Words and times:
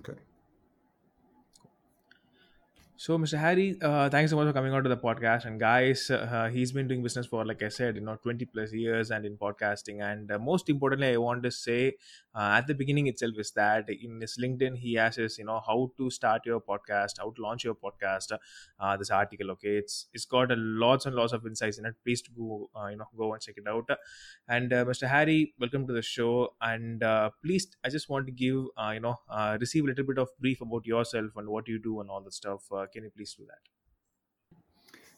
Okay. 0.00 0.29
So, 3.02 3.16
Mr. 3.16 3.38
Harry, 3.38 3.78
uh, 3.80 4.10
thanks 4.10 4.30
so 4.30 4.36
much 4.36 4.46
for 4.46 4.52
coming 4.52 4.74
on 4.74 4.82
to 4.82 4.90
the 4.90 4.96
podcast. 4.96 5.46
And 5.46 5.58
guys, 5.58 6.10
uh, 6.10 6.50
he's 6.52 6.70
been 6.70 6.86
doing 6.86 7.02
business 7.02 7.26
for, 7.26 7.46
like 7.46 7.62
I 7.62 7.70
said, 7.70 7.94
you 7.96 8.02
know, 8.02 8.16
20 8.16 8.44
plus 8.44 8.74
years 8.74 9.10
and 9.10 9.24
in 9.24 9.38
podcasting. 9.38 10.02
And 10.02 10.30
uh, 10.30 10.38
most 10.38 10.68
importantly, 10.68 11.08
I 11.08 11.16
want 11.16 11.42
to 11.44 11.50
say 11.50 11.94
uh, 12.34 12.56
at 12.58 12.66
the 12.66 12.74
beginning 12.74 13.06
itself 13.06 13.32
is 13.38 13.52
that 13.52 13.88
in 13.88 14.20
his 14.20 14.36
LinkedIn, 14.38 14.76
he 14.76 14.94
has 14.96 15.16
you 15.16 15.46
know, 15.46 15.62
how 15.66 15.90
to 15.96 16.10
start 16.10 16.42
your 16.44 16.60
podcast, 16.60 17.14
how 17.20 17.30
to 17.30 17.40
launch 17.40 17.64
your 17.64 17.74
podcast. 17.74 18.36
Uh, 18.78 18.96
this 18.98 19.08
article, 19.10 19.50
okay, 19.52 19.76
it's 19.78 20.08
it's 20.12 20.26
got 20.26 20.52
a 20.52 20.56
lots 20.56 21.06
and 21.06 21.16
lots 21.16 21.32
of 21.32 21.46
insights 21.46 21.78
in 21.78 21.86
it. 21.86 21.94
Please 22.04 22.22
go, 22.36 22.68
uh, 22.76 22.88
you 22.88 22.98
know, 22.98 23.08
go 23.16 23.32
and 23.32 23.40
check 23.40 23.54
it 23.56 23.66
out. 23.66 23.88
And 24.48 24.72
uh, 24.72 24.84
Mr. 24.84 25.08
Harry, 25.08 25.54
welcome 25.58 25.86
to 25.86 25.92
the 25.92 26.02
show. 26.02 26.54
And 26.60 27.02
uh, 27.02 27.30
please, 27.44 27.68
I 27.84 27.88
just 27.88 28.08
want 28.08 28.26
to 28.26 28.32
give, 28.32 28.64
uh, 28.76 28.90
you 28.90 29.00
know, 29.00 29.16
uh, 29.28 29.56
receive 29.60 29.84
a 29.84 29.86
little 29.86 30.04
bit 30.04 30.18
of 30.18 30.28
brief 30.40 30.60
about 30.60 30.86
yourself 30.86 31.30
and 31.36 31.48
what 31.48 31.68
you 31.68 31.78
do 31.78 32.00
and 32.00 32.10
all 32.10 32.20
the 32.20 32.32
stuff. 32.32 32.62
Uh, 32.90 32.92
can 32.92 33.04
you 33.04 33.10
please 33.10 33.34
do 33.34 33.44
that? 33.46 33.58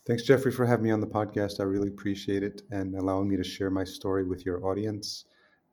Thanks, 0.07 0.25
Jeffrey, 0.25 0.53
for 0.53 0.67
having 0.67 0.85
me 0.85 0.91
on 0.91 1.01
the 1.01 1.07
podcast. 1.07 1.61
I 1.61 1.65
really 1.65 1.89
appreciate 1.89 2.43
it 2.43 2.63
and 2.71 2.95
allowing 2.97 3.29
me 3.29 3.37
to 3.37 3.45
share 3.45 3.71
my 3.71 3.85
story 3.85 4.25
with 4.25 4.45
your 4.45 4.67
audience. 4.67 5.27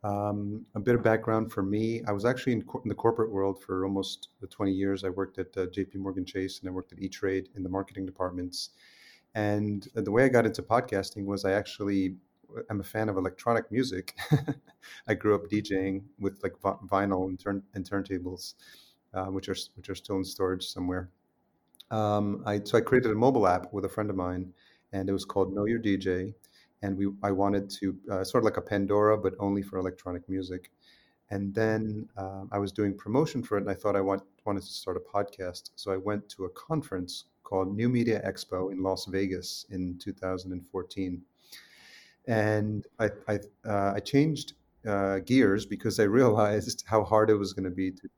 Um, 0.04 0.66
a 0.76 0.80
bit 0.80 0.96
of 0.96 1.04
background 1.04 1.52
for 1.52 1.62
me 1.62 2.02
I 2.08 2.14
was 2.14 2.24
actually 2.24 2.54
in, 2.54 2.60
in 2.84 2.88
the 2.88 2.96
corporate 2.96 3.32
world 3.32 3.62
for 3.62 3.84
almost 3.84 4.30
20 4.50 4.72
years. 4.72 5.04
I 5.04 5.10
worked 5.10 5.40
at 5.40 5.48
uh, 5.58 5.66
JP 5.66 5.96
Morgan 5.96 6.26
Chase 6.26 6.60
and 6.60 6.70
I 6.70 6.72
worked 6.72 6.94
at 6.94 7.00
E 7.00 7.10
Trade 7.10 7.50
in 7.56 7.64
the 7.64 7.70
marketing 7.70 8.06
departments. 8.06 8.70
And 9.36 9.88
the 9.96 10.12
way 10.12 10.24
I 10.24 10.30
got 10.30 10.46
into 10.46 10.62
podcasting 10.62 11.26
was 11.26 11.44
I 11.44 11.52
actually 11.52 12.16
am 12.70 12.80
a 12.80 12.84
fan 12.84 13.10
of 13.10 13.18
electronic 13.18 13.70
music. 13.72 14.16
I 15.08 15.16
grew 15.16 15.36
up 15.36 15.50
DJing 15.50 16.04
with 16.20 16.42
like 16.44 16.54
vi- 16.62 16.78
vinyl 16.90 17.28
and, 17.28 17.40
turn- 17.40 17.64
and 17.74 17.88
turntables, 17.88 18.54
uh, 19.14 19.26
which 19.26 19.50
are 19.50 19.56
which 19.76 19.90
are 19.90 19.96
still 19.96 20.18
in 20.18 20.24
storage 20.24 20.66
somewhere. 20.66 21.10
Um, 21.92 22.44
I 22.46 22.62
so 22.64 22.78
I 22.78 22.82
created 22.82 23.12
a 23.12 23.16
mobile 23.16 23.48
app 23.48 23.74
with 23.74 23.86
a 23.86 23.90
friend 23.90 24.10
of 24.10 24.16
mine, 24.16 24.54
and 24.94 25.10
it 25.10 25.14
was 25.14 25.26
called 25.26 25.54
Know 25.54 25.66
Your 25.66 25.80
DJ. 25.80 26.34
And 26.82 26.98
we 26.98 27.08
I 27.24 27.32
wanted 27.32 27.70
to 27.72 27.98
uh, 28.12 28.24
sort 28.24 28.44
of 28.44 28.46
like 28.46 28.58
a 28.58 28.62
Pandora, 28.62 29.18
but 29.18 29.34
only 29.40 29.62
for 29.62 29.78
electronic 29.78 30.28
music. 30.30 30.72
And 31.32 31.54
then 31.54 32.08
uh, 32.18 32.46
I 32.52 32.58
was 32.58 32.72
doing 32.72 32.98
promotion 32.98 33.44
for 33.44 33.58
it, 33.58 33.62
and 33.62 33.70
I 33.70 33.76
thought 33.76 33.96
I 33.96 34.02
want, 34.02 34.24
wanted 34.46 34.62
to 34.62 34.68
start 34.68 34.98
a 34.98 35.00
podcast. 35.00 35.70
So 35.76 35.92
I 35.92 35.98
went 35.98 36.28
to 36.30 36.46
a 36.46 36.50
conference 36.50 37.26
called 37.44 37.76
New 37.76 37.88
Media 37.90 38.22
Expo 38.26 38.72
in 38.72 38.82
Las 38.82 39.06
Vegas 39.06 39.66
in 39.70 39.98
2014, 40.00 41.22
and 42.28 42.86
I 43.00 43.10
I, 43.28 43.40
uh, 43.66 43.94
I 43.96 44.00
changed 44.00 44.54
uh, 44.88 45.20
gears 45.20 45.66
because 45.66 46.00
I 46.00 46.04
realized 46.20 46.84
how 46.88 47.04
hard 47.04 47.30
it 47.30 47.36
was 47.36 47.54
going 47.54 47.66
to 47.66 47.76
be 47.76 47.92
to 47.92 48.10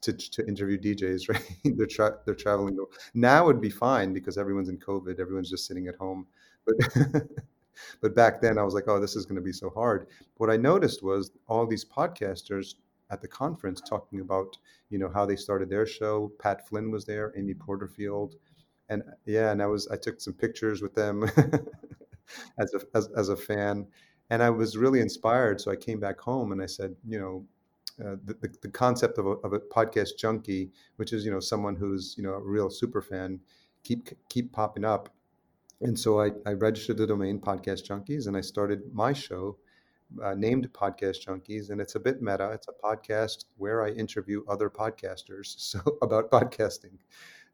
to, 0.00 0.12
to 0.12 0.46
interview 0.46 0.78
DJs, 0.78 1.28
right? 1.32 1.76
they're 1.76 1.86
tra- 1.86 2.18
they're 2.24 2.34
traveling. 2.34 2.78
Now 3.14 3.46
would 3.46 3.60
be 3.60 3.70
fine 3.70 4.12
because 4.12 4.38
everyone's 4.38 4.68
in 4.68 4.78
COVID. 4.78 5.18
Everyone's 5.18 5.50
just 5.50 5.66
sitting 5.66 5.88
at 5.88 5.96
home. 5.96 6.26
But 6.64 6.76
but 8.00 8.14
back 8.14 8.40
then 8.40 8.58
I 8.58 8.62
was 8.62 8.74
like, 8.74 8.84
oh, 8.88 9.00
this 9.00 9.16
is 9.16 9.26
going 9.26 9.36
to 9.36 9.42
be 9.42 9.52
so 9.52 9.70
hard. 9.70 10.08
What 10.36 10.50
I 10.50 10.56
noticed 10.56 11.02
was 11.02 11.32
all 11.48 11.66
these 11.66 11.84
podcasters 11.84 12.74
at 13.10 13.20
the 13.20 13.28
conference 13.28 13.80
talking 13.80 14.20
about 14.20 14.56
you 14.90 14.98
know 14.98 15.10
how 15.12 15.26
they 15.26 15.36
started 15.36 15.68
their 15.68 15.86
show. 15.86 16.32
Pat 16.38 16.66
Flynn 16.66 16.90
was 16.90 17.04
there, 17.04 17.32
Amy 17.36 17.52
mm-hmm. 17.52 17.64
Porterfield, 17.64 18.36
and 18.88 19.02
yeah, 19.26 19.52
and 19.52 19.62
I 19.62 19.66
was 19.66 19.86
I 19.88 19.96
took 19.96 20.20
some 20.20 20.34
pictures 20.34 20.82
with 20.82 20.94
them 20.94 21.24
as 22.58 22.74
a 22.74 22.80
as, 22.94 23.08
as 23.16 23.28
a 23.28 23.36
fan, 23.36 23.86
and 24.30 24.42
I 24.42 24.50
was 24.50 24.76
really 24.76 25.00
inspired. 25.00 25.60
So 25.60 25.70
I 25.70 25.76
came 25.76 26.00
back 26.00 26.18
home 26.18 26.52
and 26.52 26.62
I 26.62 26.66
said, 26.66 26.96
you 27.06 27.20
know, 27.20 27.44
uh, 28.04 28.16
the, 28.24 28.54
the, 28.62 28.68
concept 28.68 29.18
of 29.18 29.26
a, 29.26 29.30
of 29.30 29.52
a 29.52 29.60
podcast 29.60 30.16
junkie, 30.18 30.70
which 30.96 31.12
is 31.12 31.24
you 31.24 31.30
know 31.30 31.40
someone 31.40 31.76
who's 31.76 32.14
you 32.16 32.22
know 32.22 32.32
a 32.32 32.40
real 32.40 32.70
super 32.70 33.00
fan, 33.00 33.38
keep 33.84 34.08
keep 34.28 34.52
popping 34.52 34.84
up, 34.84 35.08
and 35.80 35.98
so 35.98 36.20
I, 36.20 36.30
I 36.46 36.52
registered 36.52 36.96
the 36.96 37.06
domain 37.06 37.40
Podcast 37.40 37.86
Junkies, 37.86 38.26
and 38.26 38.36
I 38.36 38.40
started 38.40 38.82
my 38.92 39.12
show 39.12 39.56
uh, 40.22 40.34
named 40.34 40.72
Podcast 40.72 41.26
Junkies, 41.26 41.70
and 41.70 41.80
it's 41.80 41.94
a 41.94 42.00
bit 42.00 42.22
meta. 42.22 42.50
It's 42.52 42.68
a 42.68 42.86
podcast 42.86 43.46
where 43.56 43.84
I 43.84 43.90
interview 43.90 44.44
other 44.48 44.70
podcasters 44.70 45.46
so 45.58 45.80
about 46.02 46.30
podcasting. 46.30 46.98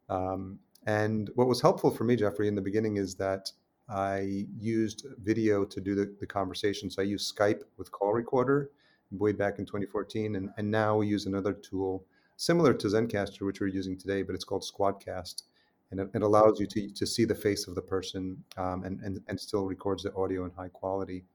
Um, 0.09 0.59
and 0.85 1.29
what 1.35 1.47
was 1.47 1.61
helpful 1.61 1.91
for 1.91 2.03
me, 2.03 2.15
Jeffrey, 2.15 2.47
in 2.47 2.55
the 2.55 2.61
beginning 2.61 2.97
is 2.97 3.15
that 3.15 3.51
I 3.89 4.45
used 4.57 5.05
video 5.21 5.65
to 5.65 5.81
do 5.81 5.95
the, 5.95 6.15
the 6.19 6.27
conversation. 6.27 6.89
So 6.89 7.01
I 7.01 7.05
used 7.05 7.35
Skype 7.35 7.61
with 7.77 7.91
call 7.91 8.13
recorder 8.13 8.69
way 9.11 9.31
back 9.31 9.59
in 9.59 9.65
2014, 9.65 10.35
and, 10.35 10.49
and 10.57 10.69
now 10.69 10.97
we 10.97 11.07
use 11.07 11.25
another 11.25 11.53
tool 11.53 12.05
similar 12.37 12.73
to 12.73 12.87
Zencastr, 12.87 13.41
which 13.41 13.59
we're 13.59 13.67
using 13.67 13.97
today, 13.97 14.21
but 14.21 14.33
it's 14.33 14.45
called 14.45 14.63
Squadcast, 14.63 15.43
and 15.91 15.99
it, 15.99 16.09
it 16.13 16.21
allows 16.21 16.59
you 16.59 16.67
to, 16.67 16.89
to 16.89 17.05
see 17.05 17.25
the 17.25 17.35
face 17.35 17.67
of 17.67 17.75
the 17.75 17.81
person 17.81 18.43
um, 18.57 18.83
and, 18.83 19.01
and 19.01 19.19
and 19.27 19.39
still 19.39 19.65
records 19.65 20.03
the 20.03 20.13
audio 20.15 20.45
in 20.45 20.51
high 20.51 20.69
quality 20.69 21.25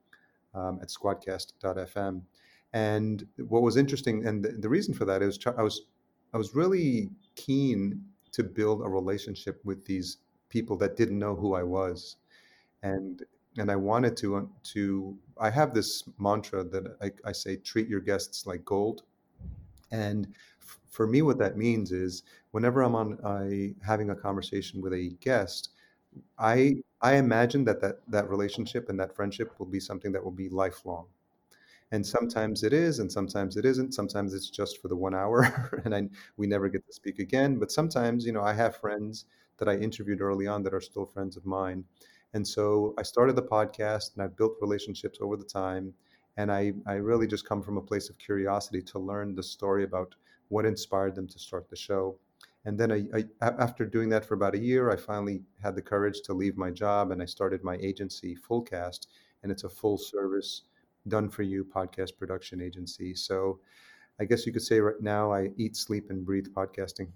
um, 0.54 0.78
at 0.80 0.88
Squadcast.fm. 0.88 2.22
And 2.72 3.26
what 3.36 3.62
was 3.62 3.76
interesting, 3.76 4.26
and 4.26 4.44
the, 4.44 4.48
the 4.52 4.68
reason 4.68 4.94
for 4.94 5.04
that 5.04 5.22
is 5.22 5.38
I 5.46 5.62
was 5.62 5.82
I 6.32 6.38
was 6.38 6.54
really 6.54 7.10
keen 7.36 8.02
to 8.32 8.42
build 8.42 8.80
a 8.80 8.88
relationship 8.88 9.60
with 9.64 9.84
these 9.84 10.18
people 10.48 10.76
that 10.78 10.96
didn't 10.96 11.18
know 11.18 11.36
who 11.36 11.54
I 11.54 11.62
was, 11.62 12.16
and 12.82 13.22
and 13.58 13.70
I 13.70 13.76
wanted 13.76 14.16
to 14.18 14.36
uh, 14.36 14.42
to 14.74 15.16
I 15.38 15.50
have 15.50 15.74
this 15.74 16.04
mantra 16.18 16.64
that 16.64 16.96
I, 17.02 17.12
I 17.28 17.32
say 17.32 17.56
treat 17.56 17.88
your 17.88 18.00
guests 18.00 18.46
like 18.46 18.64
gold, 18.64 19.02
and 19.92 20.28
f- 20.62 20.80
for 20.88 21.06
me 21.06 21.22
what 21.22 21.38
that 21.38 21.56
means 21.56 21.92
is 21.92 22.22
whenever 22.52 22.82
I'm 22.82 22.94
on 22.94 23.18
I 23.24 23.74
having 23.84 24.10
a 24.10 24.16
conversation 24.16 24.80
with 24.82 24.92
a 24.94 25.10
guest, 25.20 25.70
I 26.38 26.76
I 27.02 27.16
imagine 27.16 27.64
that 27.66 27.80
that 27.82 28.00
that 28.08 28.30
relationship 28.30 28.88
and 28.90 29.00
that 29.00 29.14
friendship 29.16 29.58
will 29.58 29.66
be 29.66 29.80
something 29.80 30.12
that 30.12 30.24
will 30.24 30.32
be 30.44 30.48
lifelong. 30.50 31.06
And 31.92 32.04
sometimes 32.06 32.62
it 32.62 32.72
is, 32.72 32.98
and 32.98 33.10
sometimes 33.10 33.56
it 33.56 33.64
isn't. 33.64 33.94
Sometimes 33.94 34.34
it's 34.34 34.50
just 34.50 34.80
for 34.82 34.88
the 34.88 34.96
one 34.96 35.14
hour, 35.14 35.80
and 35.84 35.94
I, 35.94 36.08
we 36.36 36.46
never 36.46 36.68
get 36.68 36.86
to 36.86 36.92
speak 36.92 37.18
again. 37.18 37.58
But 37.58 37.70
sometimes, 37.72 38.26
you 38.26 38.32
know, 38.32 38.42
I 38.42 38.52
have 38.54 38.76
friends 38.76 39.26
that 39.58 39.68
I 39.68 39.76
interviewed 39.76 40.20
early 40.20 40.46
on 40.46 40.62
that 40.64 40.74
are 40.74 40.80
still 40.80 41.06
friends 41.06 41.36
of 41.36 41.46
mine. 41.46 41.84
And 42.34 42.46
so 42.46 42.94
I 42.98 43.02
started 43.02 43.36
the 43.36 43.42
podcast, 43.42 44.14
and 44.14 44.22
I've 44.22 44.36
built 44.36 44.56
relationships 44.60 45.18
over 45.20 45.36
the 45.36 45.44
time. 45.44 45.94
And 46.36 46.50
I, 46.50 46.72
I 46.86 46.94
really 46.94 47.28
just 47.28 47.48
come 47.48 47.62
from 47.62 47.76
a 47.76 47.82
place 47.82 48.10
of 48.10 48.18
curiosity 48.18 48.82
to 48.82 48.98
learn 48.98 49.34
the 49.34 49.42
story 49.42 49.84
about 49.84 50.14
what 50.48 50.66
inspired 50.66 51.14
them 51.14 51.28
to 51.28 51.38
start 51.38 51.70
the 51.70 51.76
show. 51.76 52.18
And 52.64 52.78
then 52.78 52.90
I, 52.90 53.04
I, 53.14 53.24
after 53.40 53.86
doing 53.86 54.08
that 54.08 54.24
for 54.24 54.34
about 54.34 54.54
a 54.54 54.58
year, 54.58 54.90
I 54.90 54.96
finally 54.96 55.42
had 55.62 55.76
the 55.76 55.82
courage 55.82 56.22
to 56.22 56.34
leave 56.34 56.56
my 56.56 56.70
job, 56.70 57.12
and 57.12 57.22
I 57.22 57.26
started 57.26 57.62
my 57.62 57.76
agency, 57.76 58.36
Fullcast, 58.36 59.06
and 59.42 59.52
it's 59.52 59.64
a 59.64 59.68
full 59.68 59.98
service 59.98 60.62
done 61.08 61.28
for 61.28 61.42
you 61.42 61.64
podcast 61.64 62.16
production 62.18 62.60
agency. 62.60 63.14
So 63.14 63.60
I 64.18 64.24
guess 64.24 64.46
you 64.46 64.52
could 64.52 64.62
say 64.62 64.80
right 64.80 65.00
now 65.00 65.32
I 65.32 65.50
eat, 65.56 65.76
sleep, 65.76 66.10
and 66.10 66.24
breathe 66.24 66.48
podcasting. 66.48 67.08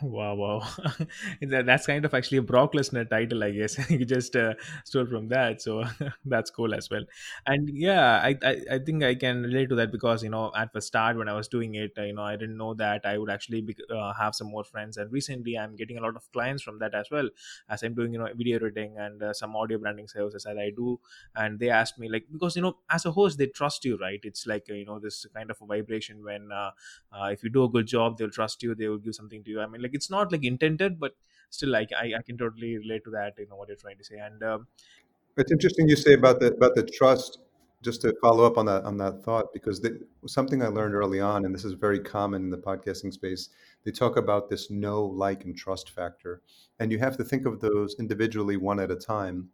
Wow, 0.00 0.34
wow. 0.34 0.68
That's 1.40 1.86
kind 1.86 2.04
of 2.04 2.14
actually 2.14 2.38
a 2.38 2.42
Brock 2.42 2.72
Lesnar 2.72 3.08
title, 3.08 3.42
I 3.44 3.50
guess. 3.50 3.78
you 3.90 4.04
just 4.04 4.34
uh, 4.36 4.54
stole 4.84 5.06
from 5.06 5.28
that, 5.28 5.60
so 5.60 5.84
that's 6.24 6.50
cool 6.50 6.74
as 6.74 6.88
well. 6.88 7.02
And 7.46 7.68
yeah, 7.72 8.20
I, 8.22 8.36
I 8.42 8.56
I 8.72 8.78
think 8.78 9.02
I 9.04 9.14
can 9.14 9.42
relate 9.42 9.68
to 9.70 9.74
that 9.76 9.92
because 9.92 10.22
you 10.24 10.30
know 10.30 10.50
at 10.56 10.72
the 10.72 10.80
start 10.80 11.16
when 11.16 11.28
I 11.28 11.34
was 11.34 11.46
doing 11.48 11.74
it, 11.74 11.92
uh, 11.98 12.02
you 12.02 12.14
know 12.14 12.22
I 12.22 12.36
didn't 12.36 12.56
know 12.56 12.74
that 12.74 13.02
I 13.04 13.18
would 13.18 13.30
actually 13.30 13.60
be, 13.60 13.76
uh, 13.90 14.12
have 14.14 14.34
some 14.34 14.48
more 14.48 14.64
friends. 14.64 14.96
And 14.96 15.12
recently, 15.12 15.58
I'm 15.58 15.76
getting 15.76 15.98
a 15.98 16.00
lot 16.02 16.16
of 16.16 16.30
clients 16.32 16.62
from 16.62 16.78
that 16.80 16.94
as 16.94 17.08
well, 17.10 17.28
as 17.68 17.82
I'm 17.82 17.94
doing 17.94 18.12
you 18.12 18.18
know 18.18 18.28
video 18.34 18.56
editing 18.56 18.96
and 18.98 19.22
uh, 19.22 19.32
some 19.32 19.54
audio 19.56 19.78
branding 19.78 20.08
services 20.08 20.44
that 20.44 20.58
I 20.58 20.70
do. 20.70 20.98
And 21.36 21.58
they 21.60 21.70
asked 21.70 21.98
me 21.98 22.08
like 22.08 22.26
because 22.32 22.56
you 22.56 22.62
know 22.62 22.78
as 22.90 23.04
a 23.06 23.12
host 23.12 23.38
they 23.38 23.46
trust 23.46 23.84
you, 23.84 23.98
right? 23.98 24.20
It's 24.22 24.46
like 24.46 24.66
uh, 24.70 24.74
you 24.74 24.86
know 24.86 24.98
this 24.98 25.26
kind 25.34 25.50
of 25.50 25.58
a 25.60 25.66
vibration 25.66 26.24
when 26.24 26.50
uh, 26.50 26.70
if 27.30 27.42
you 27.42 27.50
do 27.50 27.64
a 27.64 27.68
good 27.68 27.86
job 27.86 28.16
they'll 28.16 28.30
trust 28.30 28.62
you 28.62 28.74
they 28.74 28.88
will 28.88 28.98
give 28.98 29.14
something 29.14 29.42
to 29.44 29.50
you 29.50 29.60
i 29.60 29.66
mean 29.66 29.81
like 29.82 29.94
it's 29.94 30.10
not 30.10 30.32
like 30.32 30.44
intended 30.44 30.98
but 30.98 31.12
still 31.50 31.70
like 31.70 31.90
i, 31.98 32.12
I 32.18 32.22
can 32.22 32.38
totally 32.38 32.78
relate 32.78 33.04
to 33.04 33.10
that 33.10 33.34
you 33.38 33.46
know 33.48 33.56
what 33.56 33.68
you're 33.68 33.76
trying 33.76 33.98
to 33.98 34.04
say 34.04 34.18
and 34.18 34.42
um, 34.42 34.66
It's 35.36 35.52
interesting 35.52 35.88
you 35.88 35.96
say 35.96 36.14
about 36.14 36.40
the 36.40 36.48
about 36.52 36.74
the 36.74 36.82
trust. 36.84 37.38
Just 37.82 38.02
to 38.02 38.14
follow 38.22 38.44
up 38.44 38.58
on 38.58 38.66
that 38.66 38.84
on 38.84 38.96
that 38.98 39.24
thought, 39.24 39.52
because 39.52 39.80
the, 39.80 39.98
something 40.26 40.62
I 40.62 40.68
learned 40.68 40.94
early 40.94 41.18
on, 41.18 41.44
and 41.44 41.52
this 41.52 41.64
is 41.64 41.72
very 41.72 41.98
common 41.98 42.42
in 42.44 42.50
the 42.50 42.58
podcasting 42.58 43.12
space, 43.12 43.48
they 43.84 43.90
talk 43.90 44.16
about 44.16 44.48
this 44.48 44.70
know, 44.70 45.04
like, 45.04 45.44
and 45.44 45.56
trust 45.56 45.90
factor, 45.90 46.42
and 46.78 46.92
you 46.92 46.98
have 47.00 47.16
to 47.16 47.24
think 47.24 47.44
of 47.44 47.58
those 47.58 47.96
individually 47.98 48.56
one 48.56 48.78
at 48.78 48.92
a 48.92 48.94
time. 48.94 49.48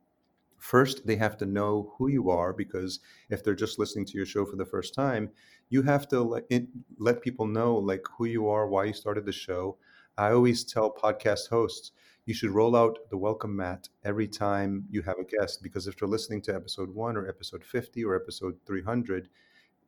First, 0.59 1.07
they 1.07 1.17
have 1.17 1.39
to 1.39 1.47
know 1.47 1.95
who 1.97 2.09
you 2.09 2.29
are, 2.29 2.53
because 2.53 3.01
if 3.31 3.43
they're 3.43 3.55
just 3.55 3.79
listening 3.79 4.05
to 4.05 4.19
your 4.19 4.27
show 4.27 4.45
for 4.45 4.57
the 4.57 4.67
first 4.67 4.93
time, 4.93 5.31
you 5.71 5.81
have 5.83 6.07
to 6.09 6.21
let, 6.21 6.45
it, 6.51 6.67
let 6.99 7.23
people 7.23 7.47
know 7.47 7.77
like 7.77 8.05
who 8.19 8.27
you 8.27 8.51
are, 8.51 8.69
why 8.69 8.85
you 8.85 8.93
started 8.93 9.25
the 9.25 9.33
show. 9.33 9.79
I 10.19 10.32
always 10.32 10.65
tell 10.65 10.91
podcast 10.91 11.49
hosts 11.49 11.93
you 12.26 12.35
should 12.35 12.50
roll 12.50 12.75
out 12.75 12.99
the 13.09 13.17
welcome 13.17 13.55
mat 13.55 13.88
every 14.05 14.26
time 14.26 14.85
you 14.91 15.00
have 15.03 15.19
a 15.20 15.25
guest 15.25 15.62
because 15.62 15.87
if 15.87 15.97
they're 15.97 16.09
listening 16.09 16.43
to 16.43 16.55
episode 16.55 16.93
one 16.93 17.17
or 17.17 17.29
episode 17.29 17.65
50 17.65 18.05
or 18.05 18.17
episode 18.17 18.56
300 18.67 19.29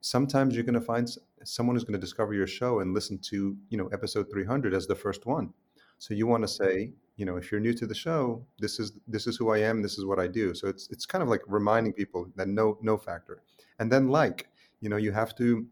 sometimes 0.00 0.54
you're 0.54 0.62
going 0.62 0.74
to 0.74 0.80
find 0.80 1.10
someone 1.42 1.74
who's 1.74 1.82
going 1.82 2.00
to 2.00 2.06
discover 2.06 2.32
your 2.32 2.46
show 2.46 2.78
and 2.78 2.94
listen 2.94 3.18
to 3.18 3.56
you 3.70 3.76
know 3.76 3.88
episode 3.88 4.30
300 4.30 4.72
as 4.72 4.86
the 4.86 4.94
first 4.94 5.26
one. 5.26 5.52
So 5.98 6.14
you 6.14 6.28
want 6.28 6.44
to 6.44 6.48
say 6.48 6.92
you 7.16 7.26
know 7.26 7.36
if 7.36 7.50
you're 7.50 7.60
new 7.60 7.74
to 7.74 7.86
the 7.86 7.94
show 7.94 8.46
this 8.60 8.78
is 8.78 8.92
this 9.08 9.26
is 9.26 9.36
who 9.36 9.50
i 9.50 9.58
am 9.58 9.82
this 9.82 9.98
is 9.98 10.04
what 10.04 10.20
i 10.20 10.28
do. 10.28 10.54
So 10.54 10.68
it's 10.68 10.88
it's 10.90 11.06
kind 11.06 11.22
of 11.22 11.28
like 11.28 11.42
reminding 11.48 11.92
people 11.94 12.28
that 12.36 12.46
know 12.46 12.78
know 12.80 12.96
factor. 12.96 13.42
And 13.80 13.90
then 13.90 14.08
like 14.08 14.46
you 14.80 14.88
know 14.88 14.96
you 14.96 15.10
have 15.10 15.34
to 15.38 15.66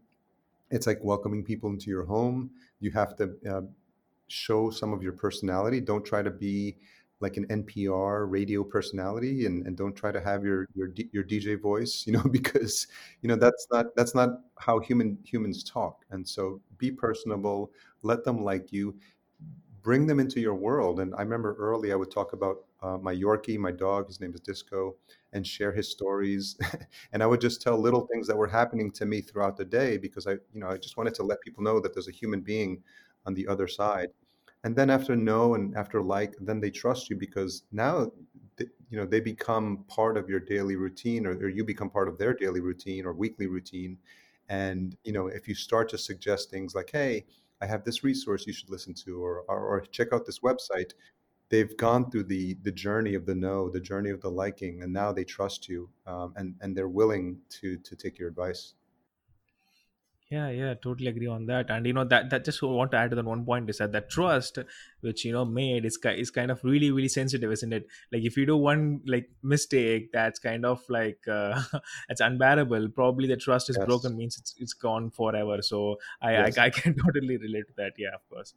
it's 0.69 0.85
like 0.85 0.99
welcoming 1.01 1.43
people 1.43 1.69
into 1.69 1.89
your 1.89 2.05
home. 2.05 2.51
You 2.81 2.91
have 2.91 3.15
to 3.15 3.35
uh, 3.49 3.61
show 4.29 4.69
some 4.69 4.93
of 4.93 5.03
your 5.03 5.13
personality 5.13 5.81
don't 5.81 6.05
try 6.05 6.21
to 6.21 6.31
be 6.31 6.77
like 7.21 7.35
an 7.37 7.45
NPR 7.49 8.25
radio 8.25 8.63
personality 8.63 9.45
and, 9.45 9.65
and 9.67 9.75
don't 9.75 9.93
try 9.95 10.11
to 10.11 10.21
have 10.21 10.43
your 10.45 10.67
your 10.73 10.89
your 11.11 11.23
DJ 11.23 11.55
voice, 11.55 12.03
you 12.07 12.13
know, 12.13 12.23
because 12.31 12.87
you 13.21 13.27
know 13.29 13.35
that's 13.35 13.67
not 13.71 13.87
that's 13.95 14.15
not 14.15 14.29
how 14.57 14.79
human 14.79 15.17
humans 15.23 15.63
talk. 15.63 16.05
And 16.11 16.27
so 16.27 16.61
be 16.77 16.91
personable, 16.91 17.71
let 18.03 18.23
them 18.23 18.43
like 18.43 18.71
you, 18.71 18.95
bring 19.81 20.07
them 20.07 20.19
into 20.19 20.39
your 20.39 20.55
world. 20.55 20.99
And 20.99 21.13
I 21.15 21.21
remember 21.21 21.55
early 21.59 21.91
I 21.91 21.95
would 21.95 22.11
talk 22.11 22.33
about 22.33 22.57
uh, 22.81 22.97
my 22.97 23.13
Yorkie, 23.13 23.57
my 23.57 23.71
dog, 23.71 24.07
his 24.07 24.21
name 24.21 24.33
is 24.33 24.39
Disco, 24.39 24.95
and 25.33 25.45
share 25.45 25.73
his 25.73 25.89
stories. 25.89 26.57
and 27.13 27.21
I 27.21 27.25
would 27.25 27.41
just 27.41 27.61
tell 27.61 27.77
little 27.77 28.07
things 28.11 28.27
that 28.27 28.37
were 28.37 28.47
happening 28.47 28.91
to 28.91 29.05
me 29.05 29.21
throughout 29.21 29.57
the 29.57 29.65
day 29.65 29.97
because 29.97 30.27
I, 30.27 30.33
you 30.33 30.61
know, 30.61 30.69
I 30.69 30.77
just 30.77 30.95
wanted 30.97 31.13
to 31.15 31.23
let 31.23 31.41
people 31.41 31.63
know 31.63 31.79
that 31.81 31.93
there's 31.93 32.07
a 32.07 32.11
human 32.11 32.41
being 32.41 32.81
on 33.25 33.33
the 33.33 33.47
other 33.47 33.67
side. 33.67 34.09
And 34.63 34.75
then 34.75 34.89
after 34.89 35.15
know 35.15 35.55
and 35.55 35.75
after 35.77 36.01
like 36.01 36.35
then 36.41 36.59
they 36.59 36.69
trust 36.69 37.09
you 37.09 37.15
because 37.15 37.63
now 37.71 38.11
you 38.57 38.97
know 38.97 39.05
they 39.05 39.21
become 39.21 39.85
part 39.87 40.17
of 40.17 40.29
your 40.29 40.39
daily 40.39 40.75
routine 40.75 41.25
or, 41.25 41.31
or, 41.31 41.47
you 41.47 41.63
become 41.63 41.89
part 41.89 42.09
of 42.09 42.17
their 42.17 42.33
daily 42.33 42.59
routine 42.59 43.05
or 43.05 43.13
weekly 43.13 43.47
routine. 43.47 43.97
And 44.49 44.97
you 45.05 45.13
know 45.13 45.27
if 45.27 45.47
you 45.47 45.55
start 45.55 45.87
to 45.89 45.97
suggest 45.97 46.49
things 46.49 46.75
like 46.75 46.89
hey 46.91 47.25
i 47.61 47.65
have 47.65 47.83
this 47.83 48.03
resource 48.03 48.47
you 48.47 48.53
should 48.53 48.69
listen 48.69 48.93
to 48.93 49.23
or, 49.23 49.43
or, 49.47 49.59
or 49.59 49.81
check 49.81 50.11
out 50.11 50.25
this 50.25 50.39
website 50.39 50.93
they've 51.49 51.75
gone 51.77 52.09
through 52.09 52.23
the 52.23 52.55
the 52.63 52.71
journey 52.71 53.15
of 53.15 53.25
the 53.25 53.35
know 53.35 53.69
the 53.69 53.79
journey 53.79 54.09
of 54.09 54.21
the 54.21 54.29
liking 54.29 54.83
and 54.83 54.93
now 54.93 55.11
they 55.11 55.23
trust 55.23 55.67
you 55.67 55.89
um, 56.07 56.33
and 56.37 56.55
and 56.61 56.75
they're 56.75 56.87
willing 56.87 57.37
to 57.49 57.77
to 57.77 57.95
take 57.95 58.17
your 58.17 58.29
advice 58.29 58.73
yeah 60.29 60.49
yeah 60.49 60.73
totally 60.75 61.07
agree 61.07 61.27
on 61.27 61.45
that. 61.47 61.69
And 61.69 61.85
you 61.85 61.93
know 61.93 62.03
that 62.05 62.29
that 62.29 62.45
just 62.45 62.61
want 62.61 62.91
to 62.91 62.97
add 62.97 63.09
to 63.11 63.15
that 63.15 63.25
one 63.25 63.45
point 63.45 63.69
is 63.69 63.79
that 63.79 63.91
that 63.93 64.09
trust 64.09 64.59
which 65.01 65.25
you 65.25 65.31
know 65.31 65.45
made 65.45 65.85
is, 65.85 65.97
is 66.05 66.29
kind 66.29 66.51
of 66.51 66.63
really 66.63 66.91
really 66.91 67.07
sensitive 67.07 67.51
isn't 67.51 67.73
it? 67.73 67.87
Like 68.11 68.23
if 68.23 68.37
you 68.37 68.45
do 68.45 68.57
one 68.57 69.01
like 69.05 69.29
mistake 69.41 70.11
that's 70.13 70.39
kind 70.39 70.65
of 70.65 70.81
like 70.89 71.19
uh, 71.27 71.61
it's 72.09 72.21
unbearable 72.21 72.89
probably 72.89 73.27
the 73.27 73.37
trust 73.37 73.69
is 73.69 73.77
yes. 73.77 73.85
broken 73.85 74.15
means 74.15 74.37
it's, 74.37 74.53
it's 74.57 74.73
gone 74.73 75.09
forever. 75.09 75.61
So 75.61 75.97
I, 76.21 76.31
yes. 76.31 76.57
I 76.57 76.65
i 76.65 76.69
can 76.69 76.95
totally 77.05 77.37
relate 77.37 77.67
to 77.67 77.73
that. 77.77 77.93
Yeah 77.97 78.13
of 78.13 78.27
course 78.29 78.53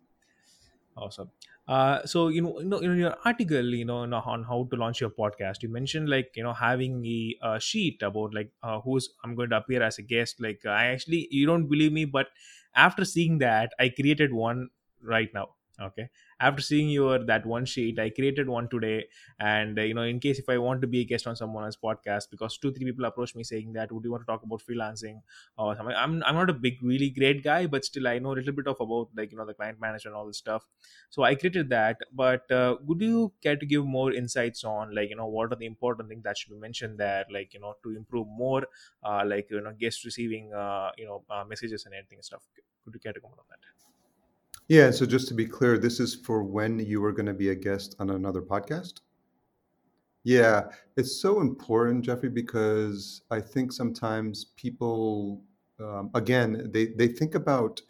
awesome 0.97 1.31
uh, 1.69 2.05
so 2.05 2.27
you 2.29 2.43
know, 2.43 2.59
you 2.59 2.67
know, 2.67 2.79
in 2.81 2.99
your 2.99 3.15
article, 3.25 3.65
you 3.65 3.85
know, 3.85 3.99
on 3.99 4.43
how 4.43 4.67
to 4.69 4.77
launch 4.77 5.01
your 5.01 5.11
podcast, 5.11 5.63
you 5.63 5.69
mentioned 5.69 6.09
like 6.09 6.33
you 6.35 6.43
know 6.43 6.53
having 6.53 7.07
a, 7.07 7.37
a 7.41 7.61
sheet 7.61 8.03
about 8.03 8.35
like 8.35 8.51
uh, 8.65 8.81
who's 8.81 9.11
I'm 9.23 9.37
going 9.37 9.51
to 9.51 9.59
appear 9.59 9.81
as 9.81 9.97
a 9.99 10.03
guest. 10.03 10.41
Like 10.41 10.67
I 10.67 10.87
actually, 10.87 11.29
you 11.31 11.47
don't 11.47 11.69
believe 11.69 11.93
me, 11.93 12.05
but 12.05 12.31
after 12.75 13.05
seeing 13.05 13.39
that, 13.39 13.73
I 13.79 13.91
created 13.91 14.33
one 14.33 14.71
right 15.01 15.33
now. 15.33 15.51
Okay, 15.81 16.09
after 16.49 16.63
seeing 16.63 16.89
your 16.91 17.19
that 17.31 17.47
one 17.47 17.65
sheet 17.65 17.99
i 17.99 18.09
created 18.11 18.49
one 18.49 18.69
today. 18.69 19.07
And 19.41 19.79
uh, 19.79 19.83
you 19.83 19.95
know 19.95 20.03
in 20.03 20.21
case 20.21 20.39
if 20.39 20.49
i 20.49 20.59
want 20.59 20.81
to 20.83 20.87
be 20.87 21.01
a 21.01 21.05
guest 21.05 21.27
on 21.27 21.37
someone 21.37 21.65
else's 21.65 21.81
podcast 21.83 22.31
because 22.31 22.59
two 22.59 22.73
three 22.73 22.87
people 22.87 23.05
approached 23.05 23.37
me 23.37 23.45
saying 23.45 23.73
that 23.75 23.93
would 23.93 24.05
you 24.05 24.11
want 24.11 24.23
to 24.23 24.31
talk 24.33 24.43
about 24.43 24.63
freelancing 24.69 25.21
or 25.57 25.77
something? 25.77 25.95
I'm, 25.97 26.23
I'm 26.25 26.35
not 26.35 26.51
a 26.51 26.55
big 26.55 26.83
really 26.83 27.11
great 27.11 27.43
guy 27.45 27.67
but 27.67 27.85
still 27.85 28.09
i 28.09 28.19
know 28.19 28.33
a 28.33 28.39
little 28.41 28.53
bit 28.53 28.67
of 28.67 28.81
about 28.81 29.09
like 29.17 29.33
you 29.33 29.39
know 29.39 29.47
the 29.47 29.55
client 29.55 29.81
manager 29.81 30.09
and 30.09 30.17
all 30.17 30.27
this 30.27 30.39
stuff. 30.39 30.69
So 31.11 31.23
i 31.23 31.35
created 31.35 31.69
that. 31.71 31.99
But 32.13 32.51
uh, 32.51 32.77
would 32.85 33.01
you 33.01 33.33
care 33.43 33.57
to 33.57 33.67
give 33.67 33.85
more 33.85 34.13
insights 34.13 34.65
on 34.65 34.95
like 34.95 35.11
you 35.11 35.17
know 35.17 35.27
what 35.27 35.53
are 35.53 35.57
the 35.57 35.67
important 35.67 36.09
things 36.09 36.23
that 36.25 36.39
should 36.39 36.51
be 36.51 36.59
mentioned 36.59 36.99
there 36.99 37.25
like 37.31 37.55
you 37.55 37.61
know 37.61 37.75
to 37.83 37.97
improve 37.97 38.27
more 38.29 38.67
uh, 39.03 39.23
like 39.27 39.49
you 39.51 39.61
know 39.61 39.73
guest 39.73 40.05
receiving 40.05 40.53
uh, 40.53 40.91
you 40.99 41.07
know 41.07 41.23
uh, 41.31 41.45
messages 41.45 41.85
and 41.87 41.95
anything 41.95 42.19
and 42.19 42.25
stuff? 42.25 42.43
Could 42.85 42.95
you 42.95 43.01
care 43.01 43.13
to 43.13 43.21
comment 43.21 43.41
on 43.41 43.47
that 43.51 43.92
yeah, 44.73 44.91
so 44.91 45.05
just 45.05 45.29
to 45.29 45.35
be 45.35 45.45
clear, 45.45 45.77
this 45.77 46.01
is 46.01 46.15
for 46.15 46.43
when 46.43 46.79
you 46.79 47.05
are 47.05 47.13
going 47.13 47.27
to 47.27 47.35
be 47.35 47.51
a 47.51 47.55
guest 47.55 47.95
on 47.99 48.09
another 48.09 48.41
podcast? 48.41 49.01
Yeah, 50.25 50.71
it's 50.97 51.21
so 51.21 51.43
important, 51.43 52.07
Jeffrey, 52.07 52.31
because 52.31 53.21
I 53.31 53.39
think 53.39 53.71
sometimes 53.71 54.47
people, 54.57 55.43
um, 55.79 56.11
again, 56.15 56.71
they, 56.73 56.87
they 56.87 57.09
think 57.09 57.35
about 57.35 57.83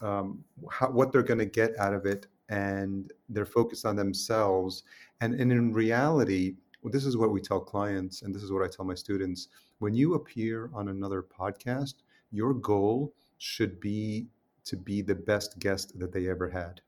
um, 0.00 0.42
how, 0.70 0.90
what 0.90 1.12
they're 1.12 1.22
going 1.22 1.38
to 1.38 1.44
get 1.44 1.78
out 1.78 1.92
of 1.92 2.06
it 2.06 2.28
and 2.48 3.12
they're 3.28 3.44
focused 3.44 3.84
on 3.84 3.94
themselves. 3.94 4.84
And, 5.20 5.34
and 5.34 5.52
in 5.52 5.70
reality, 5.74 6.54
this 6.82 7.04
is 7.04 7.18
what 7.18 7.30
we 7.30 7.42
tell 7.42 7.60
clients, 7.60 8.22
and 8.22 8.34
this 8.34 8.42
is 8.42 8.50
what 8.50 8.64
I 8.64 8.68
tell 8.68 8.86
my 8.86 8.94
students. 8.94 9.48
When 9.80 9.92
you 9.92 10.14
appear 10.14 10.70
on 10.72 10.88
another 10.88 11.22
podcast, 11.22 11.96
your 12.30 12.54
goal 12.54 13.12
should 13.36 13.78
be 13.80 14.28
to 14.64 14.76
be 14.76 15.02
the 15.02 15.14
best 15.14 15.58
guest 15.58 15.98
that 15.98 16.12
they 16.12 16.28
ever 16.28 16.50
had. 16.50 16.80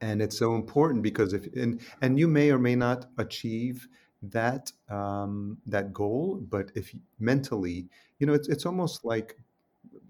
And 0.00 0.20
it's 0.20 0.38
so 0.38 0.54
important 0.54 1.02
because 1.02 1.32
if 1.32 1.46
and 1.54 1.80
and 2.02 2.18
you 2.18 2.28
may 2.28 2.50
or 2.50 2.58
may 2.58 2.76
not 2.76 3.06
achieve 3.18 3.88
that 4.22 4.72
um, 4.90 5.58
that 5.66 5.92
goal 5.92 6.36
but 6.50 6.70
if 6.74 6.94
mentally 7.18 7.88
you 8.18 8.26
know 8.26 8.34
it's 8.34 8.48
it's 8.48 8.66
almost 8.66 9.04
like 9.04 9.38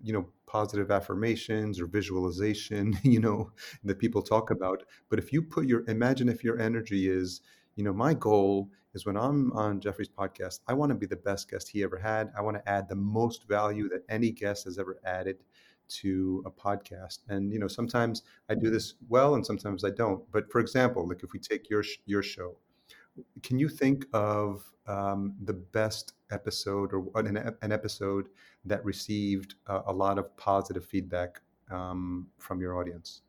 you 0.02 0.12
know 0.12 0.28
positive 0.46 0.90
affirmations 0.90 1.80
or 1.80 1.86
visualization 1.86 2.98
you 3.04 3.20
know 3.20 3.50
that 3.84 3.98
people 3.98 4.22
talk 4.22 4.50
about. 4.50 4.84
But 5.08 5.18
if 5.18 5.32
you 5.32 5.42
put 5.42 5.66
your 5.66 5.84
imagine 5.88 6.28
if 6.28 6.44
your 6.44 6.58
energy 6.60 7.08
is 7.08 7.40
you 7.76 7.84
know 7.84 7.92
my 7.92 8.14
goal 8.14 8.70
is 8.94 9.06
when 9.06 9.16
i'm 9.16 9.52
on 9.52 9.80
jeffrey's 9.80 10.08
podcast 10.08 10.60
i 10.66 10.72
want 10.74 10.90
to 10.90 10.94
be 10.94 11.06
the 11.06 11.16
best 11.16 11.50
guest 11.50 11.68
he 11.68 11.82
ever 11.82 11.98
had. 11.98 12.30
I 12.36 12.40
want 12.40 12.56
to 12.56 12.68
add 12.68 12.88
the 12.88 12.96
most 12.96 13.46
value 13.48 13.88
that 13.90 14.02
any 14.08 14.30
guest 14.30 14.64
has 14.64 14.78
ever 14.78 14.98
added 15.04 15.36
to 15.88 16.42
a 16.44 16.50
podcast. 16.50 17.20
And 17.28 17.52
you 17.52 17.60
know 17.60 17.68
sometimes 17.68 18.22
i 18.50 18.54
do 18.54 18.70
this 18.70 18.94
well 19.08 19.34
and 19.36 19.46
sometimes 19.46 19.84
i 19.84 19.90
don't. 19.90 20.20
But 20.32 20.50
for 20.50 20.60
example 20.60 21.06
like 21.08 21.22
if 21.22 21.32
we 21.32 21.38
take 21.38 21.70
your 21.70 21.84
your 22.06 22.22
show 22.22 22.56
can 23.42 23.58
you 23.58 23.68
think 23.68 24.06
of 24.12 24.64
um, 24.86 25.34
the 25.44 25.52
best 25.52 26.14
episode 26.30 26.92
or 26.92 27.10
an, 27.16 27.36
an 27.62 27.72
episode 27.72 28.28
that 28.64 28.84
received 28.84 29.54
a, 29.66 29.82
a 29.86 29.92
lot 29.92 30.18
of 30.18 30.36
positive 30.36 30.84
feedback 30.84 31.40
um, 31.70 32.28
from 32.38 32.60
your 32.60 32.78
audience 32.78 33.22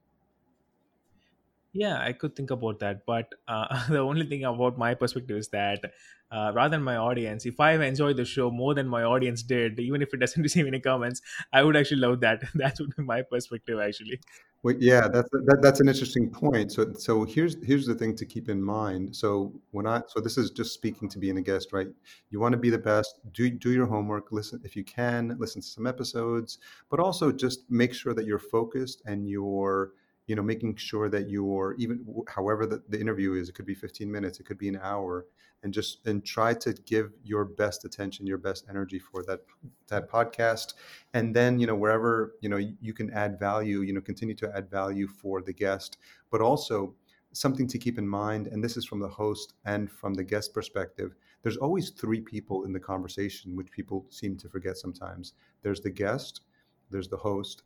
yeah 1.77 1.99
i 2.01 2.11
could 2.11 2.35
think 2.35 2.51
about 2.51 2.79
that 2.79 3.05
but 3.05 3.33
uh, 3.47 3.87
the 3.95 3.99
only 3.99 4.25
thing 4.25 4.43
about 4.43 4.77
my 4.77 4.93
perspective 4.93 5.37
is 5.37 5.49
that 5.49 5.91
uh, 6.31 6.51
rather 6.53 6.75
than 6.75 6.83
my 6.83 6.97
audience 6.97 7.45
if 7.45 7.59
i 7.59 7.71
enjoy 7.85 8.13
the 8.13 8.25
show 8.25 8.49
more 8.49 8.73
than 8.73 8.87
my 8.87 9.03
audience 9.03 9.43
did 9.43 9.79
even 9.79 10.01
if 10.01 10.13
it 10.13 10.19
doesn't 10.25 10.41
receive 10.41 10.67
any 10.67 10.79
comments 10.79 11.21
i 11.53 11.63
would 11.63 11.75
actually 11.75 12.01
love 12.01 12.19
that. 12.21 12.43
That 12.55 12.77
would 12.79 12.95
be 12.95 13.03
my 13.03 13.21
perspective 13.21 13.79
actually. 13.79 14.19
Well, 14.63 14.75
yeah 14.79 15.07
that's 15.07 15.29
that, 15.29 15.59
that's 15.61 15.79
an 15.79 15.87
interesting 15.87 16.29
point. 16.31 16.71
So 16.71 16.91
so 16.93 17.23
here's 17.23 17.63
here's 17.63 17.85
the 17.85 17.93
thing 17.93 18.15
to 18.15 18.25
keep 18.25 18.49
in 18.49 18.61
mind. 18.61 19.15
So 19.15 19.53
when 19.71 19.85
i 19.85 20.01
so 20.07 20.19
this 20.19 20.37
is 20.37 20.49
just 20.49 20.73
speaking 20.73 21.07
to 21.09 21.19
being 21.19 21.37
a 21.37 21.41
guest 21.41 21.71
right? 21.71 21.87
You 22.31 22.39
want 22.39 22.53
to 22.53 22.57
be 22.57 22.71
the 22.71 22.83
best 22.93 23.19
do 23.31 23.49
do 23.49 23.71
your 23.71 23.85
homework 23.85 24.31
listen 24.31 24.59
if 24.63 24.75
you 24.75 24.83
can 24.83 25.37
listen 25.39 25.61
to 25.61 25.67
some 25.67 25.85
episodes 25.85 26.57
but 26.89 26.99
also 26.99 27.31
just 27.31 27.69
make 27.69 27.93
sure 27.93 28.13
that 28.15 28.25
you're 28.25 28.45
focused 28.57 29.03
and 29.05 29.29
you're 29.29 29.91
you 30.27 30.35
know 30.35 30.43
making 30.43 30.75
sure 30.75 31.09
that 31.09 31.29
you're 31.29 31.75
even 31.77 32.05
however 32.27 32.65
the, 32.65 32.83
the 32.89 32.99
interview 32.99 33.33
is 33.33 33.49
it 33.49 33.55
could 33.55 33.65
be 33.65 33.73
15 33.75 34.11
minutes 34.11 34.39
it 34.39 34.45
could 34.45 34.57
be 34.57 34.67
an 34.69 34.79
hour 34.81 35.25
and 35.63 35.73
just 35.73 36.05
and 36.05 36.23
try 36.23 36.53
to 36.53 36.73
give 36.85 37.11
your 37.23 37.45
best 37.45 37.83
attention 37.85 38.27
your 38.27 38.37
best 38.37 38.65
energy 38.69 38.99
for 38.99 39.23
that 39.23 39.39
that 39.87 40.09
podcast. 40.09 40.73
And 41.13 41.35
then 41.35 41.59
you 41.59 41.67
know 41.67 41.75
wherever 41.75 42.35
you 42.41 42.49
know 42.49 42.57
you 42.57 42.93
can 42.93 43.11
add 43.11 43.39
value 43.39 43.81
you 43.81 43.93
know 43.93 44.01
continue 44.01 44.35
to 44.35 44.51
add 44.55 44.69
value 44.69 45.07
for 45.07 45.41
the 45.41 45.53
guest 45.53 45.97
but 46.31 46.41
also 46.41 46.93
something 47.33 47.67
to 47.67 47.77
keep 47.77 47.97
in 47.97 48.07
mind 48.07 48.47
and 48.47 48.63
this 48.63 48.77
is 48.77 48.85
from 48.85 48.99
the 48.99 49.07
host 49.07 49.53
and 49.65 49.91
from 49.91 50.13
the 50.13 50.23
guest 50.23 50.53
perspective 50.53 51.15
there's 51.43 51.57
always 51.57 51.89
three 51.89 52.21
people 52.21 52.63
in 52.65 52.73
the 52.73 52.79
conversation 52.79 53.55
which 53.55 53.71
people 53.71 54.05
seem 54.09 54.37
to 54.37 54.49
forget 54.49 54.77
sometimes. 54.77 55.33
There's 55.61 55.81
the 55.81 55.89
guest 55.89 56.41
there's 56.89 57.09
the 57.09 57.17
host 57.17 57.63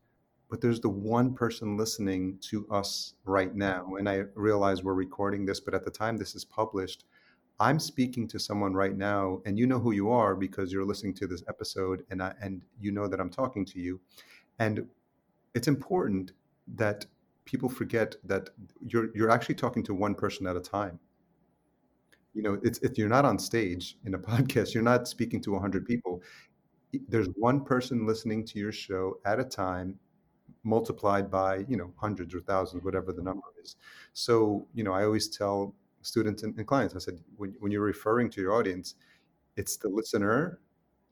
but 0.52 0.60
there's 0.60 0.82
the 0.82 0.90
one 0.90 1.34
person 1.34 1.78
listening 1.78 2.38
to 2.42 2.68
us 2.70 3.14
right 3.24 3.56
now. 3.56 3.96
And 3.98 4.10
I 4.10 4.26
realize 4.36 4.84
we're 4.84 4.94
recording 4.94 5.46
this, 5.46 5.62
but 5.62 5.74
at 5.74 5.86
the 5.86 5.90
time 5.90 6.18
this 6.18 6.36
is 6.36 6.44
published, 6.44 7.06
I'm 7.62 7.80
speaking 7.80 8.28
to 8.28 8.38
someone 8.38 8.74
right 8.74 8.98
now, 8.98 9.42
and 9.46 9.58
you 9.58 9.66
know 9.66 9.80
who 9.80 9.94
you 9.94 10.12
are 10.12 10.36
because 10.36 10.74
you're 10.74 10.84
listening 10.84 11.14
to 11.16 11.28
this 11.28 11.42
episode, 11.48 12.04
and 12.10 12.22
I, 12.22 12.34
and 12.42 12.64
you 12.82 12.92
know 12.92 13.08
that 13.08 13.22
I'm 13.22 13.30
talking 13.30 13.64
to 13.66 13.80
you. 13.80 14.02
And 14.60 14.88
it's 15.56 15.70
important 15.70 16.34
that 16.76 17.06
people 17.46 17.70
forget 17.70 18.16
that 18.26 18.50
you're 18.86 19.10
you're 19.16 19.30
actually 19.30 19.56
talking 19.56 19.84
to 19.84 19.94
one 19.94 20.16
person 20.16 20.48
at 20.48 20.58
a 20.58 20.60
time. 20.60 21.00
You 22.34 22.42
know, 22.42 22.60
it's 22.62 22.80
if 22.80 22.98
you're 22.98 23.08
not 23.08 23.24
on 23.24 23.40
stage 23.40 23.96
in 24.06 24.16
a 24.16 24.20
podcast, 24.32 24.74
you're 24.74 24.84
not 24.84 25.08
speaking 25.08 25.40
to 25.44 25.52
100 25.52 25.86
people 25.86 26.22
there's 27.08 27.30
one 27.38 27.64
person 27.64 28.06
listening 28.06 28.44
to 28.46 28.60
your 28.60 28.74
show 28.74 29.18
at 29.24 29.40
a 29.40 29.46
time 29.46 29.98
multiplied 30.64 31.30
by 31.32 31.66
you 31.68 31.78
know 31.78 31.92
hundreds 31.98 32.36
or 32.36 32.42
thousands 32.42 32.84
whatever 32.84 33.12
the 33.12 33.18
mm-hmm. 33.18 33.28
number 33.30 33.48
is. 33.64 33.76
So 34.14 34.68
you 34.74 34.84
know 34.84 34.94
i 34.94 35.04
always 35.04 35.28
tell 35.28 35.76
students 36.02 36.44
and, 36.44 36.56
and 36.58 36.68
clients 36.68 36.96
i 36.96 37.00
said 37.00 37.20
when, 37.38 37.56
when 37.60 37.72
you're 37.72 37.82
referring 37.82 38.30
to 38.30 38.42
your 38.42 38.54
audience 38.54 38.96
it's 39.56 39.78
the 39.78 39.90
listener 39.90 40.60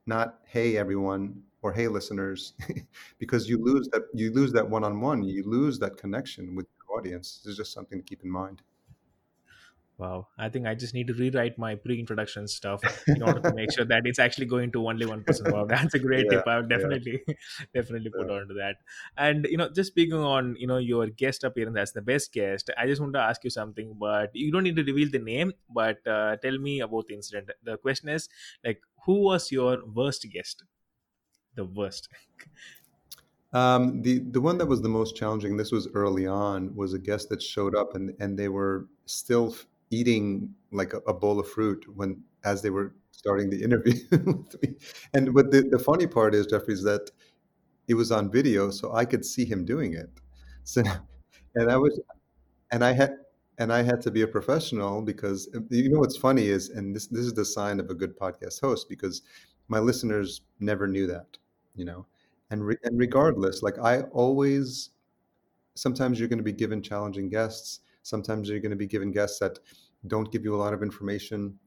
not 0.05 0.39
hey 0.45 0.77
everyone 0.77 1.41
or 1.61 1.71
hey 1.73 1.87
listeners 1.87 2.53
because 3.19 3.49
you 3.49 3.63
lose 3.63 3.87
that 3.89 4.03
you 4.13 4.31
lose 4.31 4.51
that 4.51 4.67
one-on-one 4.67 5.23
you 5.23 5.43
lose 5.43 5.77
that 5.79 5.97
connection 5.97 6.55
with 6.55 6.65
your 6.77 6.97
audience. 6.97 7.41
This 7.43 7.51
is 7.51 7.57
just 7.57 7.73
something 7.73 7.99
to 7.99 8.03
keep 8.03 8.23
in 8.23 8.29
mind 8.29 8.61
Wow, 9.99 10.29
I 10.37 10.47
think 10.47 10.65
I 10.65 10.75
just 10.75 10.93
need 10.93 11.07
to 11.07 11.13
rewrite 11.13 11.57
my 11.57 11.75
pre-introduction 11.75 12.47
stuff 12.47 12.81
in 13.09 13.21
order 13.21 13.41
to 13.41 13.51
make 13.53 13.69
sure 13.73 13.83
that 13.83 14.03
it's 14.05 14.17
actually 14.17 14.45
going 14.45 14.71
to 14.71 14.87
only 14.87 15.05
one 15.05 15.25
person. 15.25 15.51
Wow, 15.51 15.65
that's 15.65 15.93
a 15.93 15.99
great 15.99 16.27
yeah 16.27 16.29
tip. 16.29 16.47
I'll 16.47 16.65
yeah 16.73 16.77
definitely, 16.77 17.21
definitely 17.75 18.09
put 18.09 18.29
yeah 18.29 18.35
on 18.35 18.47
to 18.47 18.53
that. 18.53 18.77
And 19.17 19.45
you 19.49 19.57
know, 19.57 19.69
just 19.69 19.91
speaking 19.91 20.13
on 20.13 20.55
you 20.57 20.67
know 20.67 20.77
your 20.77 21.07
guest 21.07 21.43
appearance 21.43 21.77
as 21.77 21.91
the 21.91 22.01
best 22.01 22.31
guest, 22.31 22.69
I 22.77 22.87
just 22.87 23.01
want 23.01 23.13
to 23.15 23.19
ask 23.19 23.43
you 23.43 23.49
something, 23.49 23.93
but 23.99 24.33
you 24.33 24.53
don't 24.53 24.63
need 24.63 24.77
to 24.77 24.85
reveal 24.85 25.09
the 25.09 25.19
name. 25.19 25.51
But 25.69 26.07
uh, 26.07 26.37
tell 26.37 26.57
me 26.57 26.79
about 26.79 27.07
the 27.07 27.15
incident. 27.15 27.51
The 27.63 27.75
question 27.77 28.07
is 28.07 28.29
like, 28.63 28.81
who 29.05 29.23
was 29.23 29.51
your 29.51 29.85
worst 29.85 30.25
guest? 30.31 30.63
The 31.55 31.65
worst. 31.65 32.07
Um, 33.51 34.01
the 34.03 34.19
the 34.19 34.39
one 34.39 34.57
that 34.59 34.67
was 34.67 34.81
the 34.81 34.87
most 34.87 35.17
challenging, 35.17 35.57
this 35.57 35.73
was 35.73 35.89
early 35.93 36.25
on, 36.25 36.73
was 36.73 36.93
a 36.93 36.99
guest 36.99 37.27
that 37.29 37.41
showed 37.41 37.75
up 37.75 37.95
and 37.95 38.15
and 38.21 38.39
they 38.39 38.47
were 38.47 38.87
still 39.05 39.53
eating 39.91 40.53
like 40.71 40.93
a, 40.93 40.97
a 41.07 41.13
bowl 41.13 41.39
of 41.39 41.47
fruit 41.49 41.85
when 41.95 42.21
as 42.43 42.61
they 42.61 42.69
were 42.69 42.93
starting 43.11 43.49
the 43.49 43.61
interview 43.61 43.93
with 44.11 44.61
me. 44.63 44.75
And 45.13 45.33
but 45.33 45.51
the, 45.51 45.61
the 45.63 45.79
funny 45.79 46.07
part 46.07 46.35
is, 46.35 46.47
Jeffrey, 46.47 46.73
is 46.73 46.83
that 46.83 47.11
it 47.87 47.95
was 47.95 48.11
on 48.11 48.31
video, 48.31 48.69
so 48.71 48.93
I 48.93 49.05
could 49.05 49.25
see 49.25 49.45
him 49.45 49.65
doing 49.65 49.93
it. 49.93 50.09
So 50.65 50.83
and 51.55 51.71
I 51.71 51.77
was 51.77 51.99
and 52.71 52.83
I 52.83 52.93
had 52.93 53.17
and 53.57 53.73
I 53.73 53.81
had 53.83 54.01
to 54.01 54.11
be 54.11 54.21
a 54.21 54.27
professional 54.27 55.01
because 55.01 55.49
uh, 55.55 55.59
you 55.69 55.89
know 55.89 55.99
what's 55.99 56.17
funny 56.17 56.47
is, 56.47 56.69
and 56.69 56.95
this 56.95 57.07
this 57.07 57.25
is 57.25 57.33
the 57.33 57.45
sign 57.45 57.79
of 57.79 57.89
a 57.89 57.93
good 57.95 58.17
podcast 58.17 58.61
host 58.61 58.87
because 58.89 59.21
my 59.67 59.79
listeners 59.79 60.41
never 60.59 60.87
knew 60.87 61.07
that, 61.07 61.37
you 61.75 61.85
know, 61.85 62.05
and 62.51 62.65
re, 62.65 62.75
and 62.83 62.97
regardless, 62.99 63.61
like 63.61 63.77
I 63.79 64.01
always, 64.11 64.91
sometimes 65.75 66.19
you're 66.19 66.29
going 66.29 66.39
to 66.39 66.43
be 66.43 66.53
given 66.53 66.81
challenging 66.81 67.29
guests, 67.29 67.81
sometimes 68.09 68.49
you're 68.49 68.59
going 68.59 68.71
to 68.71 68.75
be 68.75 68.87
given 68.87 69.11
guests 69.11 69.39
that 69.39 69.59
don't 70.07 70.31
give 70.31 70.43
you 70.43 70.55
a 70.55 70.57
lot 70.57 70.73
of 70.73 70.81
information, 70.81 71.59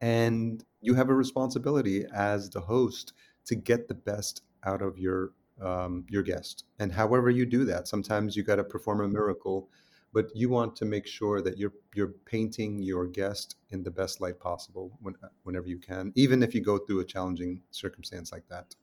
and 0.00 0.64
you 0.80 0.94
have 0.94 1.08
a 1.08 1.14
responsibility 1.14 2.04
as 2.14 2.50
the 2.50 2.60
host 2.60 3.12
to 3.46 3.54
get 3.54 3.88
the 3.88 3.94
best 3.94 4.42
out 4.64 4.82
of 4.82 4.98
your 4.98 5.32
um, 5.60 6.04
your 6.08 6.22
guest 6.22 6.64
and 6.80 6.90
however 6.90 7.30
you 7.30 7.44
do 7.44 7.64
that 7.66 7.86
sometimes 7.86 8.34
you 8.34 8.42
got 8.42 8.56
to 8.56 8.64
perform 8.64 9.00
a 9.02 9.06
miracle 9.06 9.68
but 10.12 10.26
you 10.34 10.48
want 10.48 10.74
to 10.76 10.84
make 10.84 11.06
sure 11.06 11.40
that 11.42 11.56
you're 11.56 11.74
you're 11.94 12.14
painting 12.24 12.82
your 12.82 13.06
guest 13.06 13.56
in 13.70 13.82
the 13.82 13.90
best 13.90 14.20
light 14.20 14.40
possible 14.40 14.90
when, 15.02 15.14
whenever 15.44 15.68
you 15.68 15.78
can 15.78 16.10
even 16.16 16.42
if 16.42 16.54
you 16.54 16.62
go 16.62 16.78
through 16.78 17.00
a 17.00 17.04
challenging 17.04 17.60
circumstance 17.70 18.32
like 18.32 18.48
that 18.48 18.74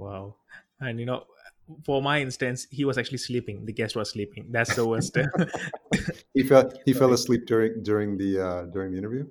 Wow. 0.00 0.36
And 0.80 0.98
you 0.98 1.06
know, 1.06 1.24
for 1.84 2.02
my 2.02 2.20
instance, 2.20 2.66
he 2.70 2.84
was 2.84 2.98
actually 2.98 3.18
sleeping. 3.18 3.66
The 3.66 3.72
guest 3.72 3.96
was 3.96 4.10
sleeping. 4.10 4.46
That's 4.50 4.74
the 4.74 4.86
worst. 4.86 5.16
he 6.34 6.42
fell 6.42 6.70
he 6.84 6.92
fell 6.92 7.12
asleep 7.12 7.46
during 7.46 7.82
during 7.82 8.16
the 8.16 8.38
uh, 8.40 8.62
during 8.66 8.92
the 8.92 8.98
interview 8.98 9.26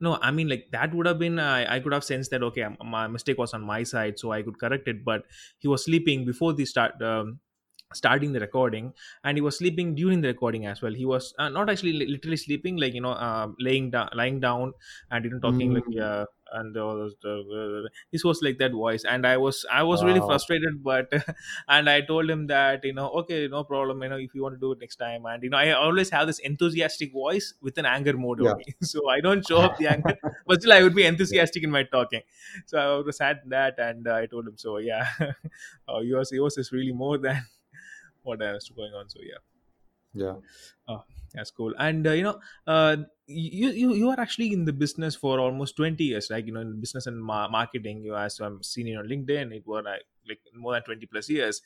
No, 0.00 0.18
I 0.20 0.30
mean, 0.30 0.48
like 0.48 0.68
that 0.72 0.94
would 0.94 1.06
have 1.06 1.18
been, 1.18 1.38
uh, 1.38 1.64
I 1.68 1.80
could 1.80 1.92
have 1.92 2.04
sensed 2.04 2.30
that, 2.30 2.42
okay, 2.42 2.66
my 2.84 3.06
mistake 3.06 3.38
was 3.38 3.54
on 3.54 3.62
my 3.62 3.82
side, 3.82 4.18
so 4.18 4.30
I 4.32 4.42
could 4.42 4.58
correct 4.58 4.88
it. 4.88 5.04
But 5.04 5.24
he 5.58 5.68
was 5.68 5.84
sleeping 5.84 6.24
before 6.24 6.52
the 6.52 6.66
start, 6.66 7.00
um, 7.02 7.40
starting 7.94 8.32
the 8.32 8.40
recording, 8.40 8.92
and 9.24 9.36
he 9.36 9.40
was 9.40 9.58
sleeping 9.58 9.94
during 9.94 10.20
the 10.20 10.28
recording 10.28 10.66
as 10.66 10.82
well. 10.82 10.92
He 10.92 11.06
was 11.06 11.32
uh, 11.38 11.48
not 11.48 11.70
actually 11.70 11.92
li- 11.92 12.06
literally 12.08 12.36
sleeping, 12.36 12.76
like, 12.76 12.94
you 12.94 13.00
know, 13.00 13.12
uh, 13.12 13.48
laying 13.60 13.90
down, 13.90 14.08
lying 14.12 14.40
down 14.40 14.72
and, 15.10 15.24
you 15.24 15.30
know, 15.30 15.38
talking 15.38 15.72
like, 15.72 15.84
Mm, 15.84 15.90
yeah. 15.90 16.24
And 16.52 16.76
all 16.76 16.96
those- 16.96 17.16
the- 17.22 17.90
this 18.12 18.22
was 18.24 18.40
like 18.40 18.58
that 18.58 18.70
voice, 18.70 19.04
and 19.04 19.26
I 19.26 19.36
was 19.36 19.64
I 19.68 19.82
was 19.82 20.04
really 20.04 20.20
frustrated, 20.20 20.80
but 20.84 21.08
and 21.68 21.90
I 21.90 22.02
told 22.02 22.30
him 22.30 22.46
that 22.46 22.84
you 22.84 22.92
know 22.92 23.08
okay 23.22 23.48
no 23.48 23.64
problem 23.64 24.00
you 24.04 24.08
know 24.08 24.16
if 24.16 24.32
you 24.32 24.42
want 24.42 24.54
to 24.54 24.60
do 24.60 24.70
it 24.72 24.78
next 24.80 24.94
time, 24.96 25.26
and 25.26 25.42
you 25.42 25.50
know 25.50 25.56
I 25.58 25.72
always 25.72 26.10
have 26.10 26.28
this 26.28 26.38
enthusiastic 26.38 27.12
voice 27.12 27.52
with 27.60 27.78
an 27.78 27.86
anger 27.86 28.16
mode 28.16 28.38
yeah. 28.40 28.50
only, 28.52 28.76
so 28.82 29.08
I 29.08 29.20
don't 29.20 29.44
show 29.44 29.58
up 29.58 29.76
the 29.78 29.88
anger 29.88 30.16
but 30.46 30.60
still 30.60 30.72
i 30.72 30.82
would 30.84 30.94
be 30.94 31.04
enthusiastic 31.04 31.64
in 31.64 31.70
my 31.70 31.82
talking. 31.82 32.22
So 32.66 32.78
i 32.78 33.04
was 33.04 33.16
sad 33.16 33.40
that 33.46 33.78
and 33.78 34.06
uh, 34.06 34.14
i 34.14 34.26
told 34.26 34.46
him 34.46 34.56
so 34.56 34.78
yeah 34.78 35.08
uh, 35.88 35.98
yours 36.00 36.30
yours 36.32 36.58
is 36.58 36.72
really 36.72 36.92
more 36.92 37.18
than 37.18 37.42
what 38.26 38.42
else 38.42 38.68
going 38.74 38.92
on 38.92 39.08
so 39.08 39.20
yeah. 39.22 39.42
Yeah. 40.12 40.36
Oh, 40.88 41.04
that's 41.36 41.50
cool. 41.50 41.74
And 41.78 42.06
uh, 42.06 42.12
you 42.12 42.22
know, 42.22 42.40
uh, 42.66 42.96
you 43.26 43.70
you 43.70 43.94
you 43.94 44.08
are 44.10 44.18
actually 44.18 44.52
in 44.52 44.64
the 44.64 44.72
business 44.72 45.14
for 45.14 45.38
almost 45.38 45.76
twenty 45.76 46.04
years, 46.04 46.30
like 46.30 46.46
you 46.46 46.52
know, 46.52 46.60
in 46.60 46.80
business 46.80 47.06
and 47.06 47.22
ma- 47.22 47.48
marketing. 47.48 48.02
You 48.02 48.16
as 48.16 48.40
I'm 48.40 48.62
seeing 48.62 48.96
on 48.96 49.06
LinkedIn, 49.06 49.54
it 49.54 49.66
was 49.66 49.84
like 49.84 50.04
like 50.26 50.40
more 50.54 50.72
than 50.72 50.82
twenty 50.84 51.04
plus 51.04 51.28
years. 51.28 51.60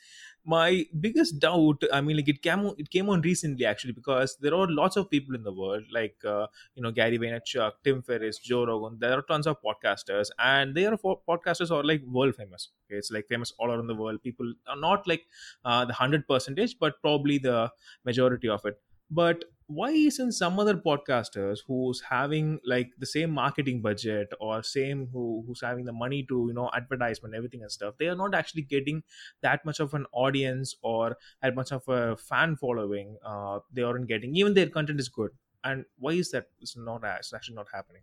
My 0.45 0.87
biggest 0.99 1.39
doubt, 1.39 1.85
I 1.93 2.01
mean, 2.01 2.17
like 2.17 2.29
it 2.29 2.43
came 2.43 2.73
it 2.79 2.91
came 2.91 3.09
on 3.11 3.21
recently 3.21 3.65
actually 3.65 3.93
because 3.93 4.37
there 4.41 4.55
are 4.55 4.67
lots 4.69 4.97
of 4.97 5.09
people 5.09 5.37
in 5.37 5.45
the 5.45 5.53
world, 5.53 5.85
like 5.93 6.17
uh, 6.25 6.49
you 6.75 6.83
know 6.83 6.91
Gary 6.91 7.19
Vaynerchuk, 7.19 7.73
Tim 7.85 8.03
Ferriss, 8.03 8.39
Joe 8.39 8.67
Rogan. 8.67 8.99
There 8.99 9.17
are 9.17 9.23
tons 9.23 9.47
of 9.47 9.59
podcasters, 9.63 10.31
and 10.41 10.75
they 10.75 10.87
are 10.87 10.97
podcasters 10.97 11.71
are 11.71 11.85
like 11.85 12.03
world 12.03 12.35
famous. 12.35 12.71
Okay, 12.87 12.99
it's 12.99 13.13
like 13.13 13.29
famous 13.29 13.53
all 13.59 13.71
around 13.71 13.87
the 13.87 13.95
world. 13.95 14.21
People 14.23 14.53
are 14.67 14.77
not 14.77 15.07
like 15.07 15.27
uh, 15.65 15.85
the 15.85 15.93
hundred 15.93 16.27
percentage, 16.27 16.77
but 16.81 17.01
probably 17.03 17.39
the 17.39 17.71
majority 18.05 18.49
of 18.49 18.65
it 18.65 18.81
but 19.11 19.45
why 19.67 19.91
isn't 19.91 20.33
some 20.33 20.59
other 20.59 20.75
podcasters 20.75 21.61
who's 21.67 22.01
having 22.01 22.59
like 22.65 22.91
the 22.99 23.07
same 23.07 23.31
marketing 23.31 23.81
budget 23.81 24.33
or 24.41 24.63
same 24.65 25.07
who 25.13 25.45
who's 25.47 25.61
having 25.61 25.85
the 25.85 25.93
money 25.93 26.25
to 26.29 26.47
you 26.49 26.53
know 26.53 26.69
advertisement 26.75 27.35
everything 27.35 27.63
and 27.63 27.71
stuff 27.71 27.95
they 27.99 28.09
are 28.09 28.17
not 28.17 28.35
actually 28.35 28.63
getting 28.63 29.03
that 29.43 29.65
much 29.65 29.79
of 29.79 29.95
an 29.95 30.07
audience 30.13 30.75
or 30.83 31.17
that 31.43 31.55
much 31.55 31.71
of 31.73 31.87
a 31.89 32.17
fan 32.17 32.57
following 32.57 33.17
uh, 33.25 33.59
they 33.73 33.83
aren't 33.83 34.09
getting. 34.09 34.35
Even 34.35 34.55
their 34.55 34.69
content 34.69 34.99
is 35.01 35.09
good. 35.09 35.31
And 35.63 35.85
why 35.99 36.13
is 36.13 36.31
that 36.31 36.47
it's 36.61 36.77
not 36.77 37.03
it's 37.05 37.33
actually 37.33 37.57
not 37.57 37.69
happening 37.73 38.03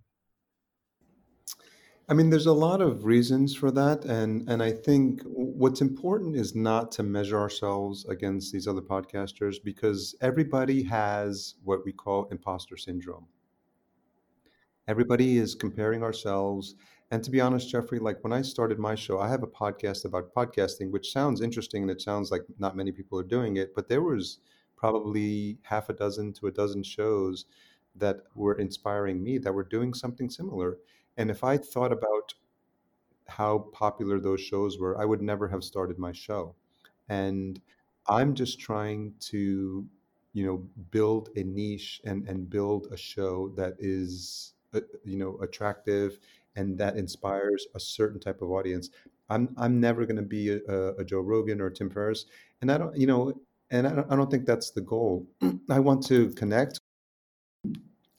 I 2.10 2.14
mean, 2.14 2.30
there's 2.30 2.46
a 2.48 2.54
lot 2.54 2.82
of 2.82 3.06
reasons 3.06 3.56
for 3.56 3.72
that, 3.72 4.04
and 4.04 4.50
and 4.50 4.62
I 4.62 4.72
think 4.74 5.22
what's 5.26 5.80
important 5.80 6.36
is 6.36 6.54
not 6.54 6.92
to 6.94 7.04
measure 7.04 7.40
ourselves 7.40 8.06
against 8.06 8.52
these 8.52 8.68
other 8.68 8.82
podcasters 8.82 9.56
because 9.64 10.14
everybody 10.20 10.84
has 10.84 11.56
what 11.64 11.86
we 11.86 11.94
call 11.94 12.28
imposter 12.30 12.76
syndrome. 12.76 13.28
Everybody 14.88 15.38
is 15.38 15.56
comparing 15.56 16.04
ourselves. 16.04 16.76
And 17.12 17.24
to 17.24 17.32
be 17.32 17.40
honest, 17.40 17.70
Jeffrey, 17.70 18.00
like 18.00 18.24
when 18.24 18.34
I 18.34 18.42
started 18.42 18.80
my 18.80 18.96
show, 18.96 19.20
I 19.20 19.30
have 19.30 19.44
a 19.44 19.48
podcast 19.48 20.04
about 20.06 20.34
podcasting, 20.34 20.92
which 20.92 21.12
sounds 21.12 21.42
interesting 21.42 21.84
and 21.84 21.92
it 21.92 22.02
sounds 22.02 22.32
like 22.32 22.42
not 22.60 22.76
many 22.76 22.92
people 22.92 23.20
are 23.20 23.24
doing 23.24 23.58
it, 23.58 23.74
but 23.76 23.88
there 23.88 24.02
was 24.02 24.40
probably 24.76 25.58
half 25.64 25.90
a 25.90 25.94
dozen 25.94 26.34
to 26.34 26.48
a 26.48 26.52
dozen 26.52 26.84
shows 26.84 27.46
that 27.96 28.18
were 28.36 28.56
inspiring 28.56 29.24
me 29.24 29.38
that 29.40 29.54
were 29.54 29.64
doing 29.64 29.94
something 29.94 30.30
similar. 30.30 30.78
And 31.18 31.30
if 31.30 31.44
I 31.44 31.58
thought 31.58 31.92
about 31.92 32.34
how 33.28 33.60
popular 33.74 34.20
those 34.20 34.42
shows 34.42 34.80
were, 34.80 35.00
I 35.00 35.06
would 35.06 35.22
never 35.22 35.48
have 35.48 35.64
started 35.64 36.00
my 36.00 36.12
show. 36.12 36.56
And 37.10 37.60
I'm 38.08 38.34
just 38.34 38.60
trying 38.60 39.14
to, 39.32 39.86
you 40.34 40.46
know, 40.46 40.58
build 40.92 41.30
a 41.36 41.44
niche 41.44 42.02
and 42.06 42.28
and 42.28 42.50
build 42.50 42.88
a 42.92 42.98
show 42.98 43.50
that 43.56 43.76
is, 43.80 44.54
uh, 44.74 44.82
you 45.04 45.18
know, 45.18 45.38
attractive 45.42 46.20
and 46.56 46.78
that 46.78 46.98
inspires 46.98 47.68
a 47.76 47.80
certain 47.80 48.20
type 48.20 48.42
of 48.42 48.52
audience. 48.52 48.90
I'm 49.30 49.54
I'm 49.58 49.80
never 49.80 50.06
going 50.06 50.18
to 50.18 50.22
be 50.22 50.50
a, 50.52 50.94
a, 50.98 51.04
Joe 51.04 51.20
Rogan 51.20 51.60
or 51.60 51.70
Tim 51.70 51.90
Ferriss, 51.90 52.26
and 52.62 52.72
I 52.72 52.78
don't, 52.78 52.96
you 52.96 53.08
know, 53.08 53.34
and 53.72 53.86
I 53.86 53.94
don't, 53.94 54.12
I 54.12 54.16
don't 54.16 54.32
think 54.32 54.46
that's 54.46 54.72
the 54.72 54.82
goal. 54.82 55.28
I 55.70 55.80
want 55.80 56.06
to 56.08 56.30
connect 56.32 56.80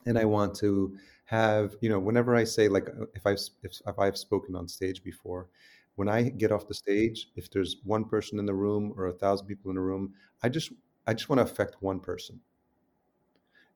and 0.06 0.18
I 0.18 0.24
want 0.24 0.54
to 0.56 0.96
have, 1.28 1.76
you 1.82 1.88
know, 1.90 2.00
whenever 2.00 2.36
I 2.36 2.44
say 2.44 2.68
like 2.68 2.88
uh, 2.88 3.06
if 3.14 3.26
I've 3.26 3.40
if, 3.62 3.80
if 3.86 3.98
I've 3.98 4.18
spoken 4.18 4.56
on 4.56 4.68
stage 4.68 5.02
before, 5.04 5.48
when 5.96 6.08
I 6.08 6.30
get 6.30 6.52
off 6.52 6.68
the 6.68 6.74
stage, 6.74 7.28
if 7.36 7.50
there's 7.50 7.76
one 7.84 8.04
person 8.06 8.38
in 8.38 8.46
the 8.46 8.54
room 8.54 8.94
or 8.96 9.06
a 9.08 9.12
thousand 9.12 9.46
people 9.48 9.70
in 9.70 9.76
the 9.76 9.82
room, 9.82 10.14
I 10.42 10.48
just 10.50 10.72
I 11.06 11.14
just 11.14 11.28
want 11.30 11.40
to 11.40 11.44
affect 11.44 11.76
one 11.82 12.00
person, 12.00 12.40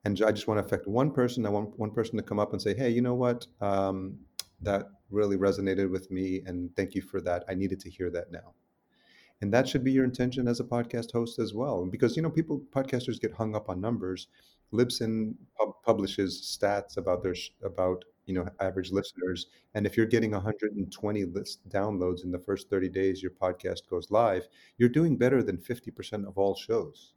and 0.05 0.21
I 0.21 0.31
just 0.31 0.47
want 0.47 0.59
to 0.59 0.65
affect 0.65 0.87
one 0.87 1.11
person. 1.11 1.45
I 1.45 1.49
want 1.49 1.77
one 1.79 1.91
person 1.91 2.17
to 2.17 2.23
come 2.23 2.39
up 2.39 2.51
and 2.53 2.61
say, 2.61 2.75
hey, 2.75 2.89
you 2.89 3.01
know 3.01 3.15
what, 3.15 3.47
um, 3.61 4.19
that 4.61 4.87
really 5.09 5.37
resonated 5.37 5.89
with 5.91 6.11
me, 6.11 6.41
and 6.45 6.75
thank 6.75 6.95
you 6.95 7.01
for 7.01 7.21
that. 7.21 7.43
I 7.49 7.53
needed 7.55 7.79
to 7.81 7.89
hear 7.89 8.09
that 8.11 8.31
now. 8.31 8.53
And 9.41 9.53
that 9.53 9.67
should 9.69 9.83
be 9.83 9.91
your 9.91 10.05
intention 10.05 10.47
as 10.47 10.59
a 10.61 10.65
podcast 10.65 11.11
host 11.13 11.39
as 11.39 11.53
well. 11.53 11.85
Because, 11.85 12.15
you 12.15 12.23
know, 12.23 12.29
people, 12.31 12.61
podcasters 12.75 13.21
get 13.21 13.33
hung 13.33 13.55
up 13.55 13.69
on 13.69 13.81
numbers. 13.81 14.27
Libsyn 14.71 15.35
pub- 15.57 15.75
publishes 15.83 16.57
stats 16.59 16.97
about 16.97 17.23
their, 17.23 17.35
about 17.63 18.05
you 18.25 18.33
know 18.33 18.47
average 18.59 18.91
listeners 18.91 19.47
and 19.73 19.85
if 19.85 19.97
you're 19.97 20.05
getting 20.05 20.31
120 20.31 21.25
list 21.25 21.67
downloads 21.69 22.23
in 22.23 22.31
the 22.31 22.39
first 22.39 22.69
30 22.69 22.89
days 22.89 23.21
your 23.21 23.31
podcast 23.31 23.87
goes 23.89 24.09
live 24.11 24.47
you're 24.77 24.89
doing 24.89 25.17
better 25.17 25.43
than 25.43 25.57
50% 25.57 26.27
of 26.27 26.37
all 26.37 26.55
shows. 26.55 27.13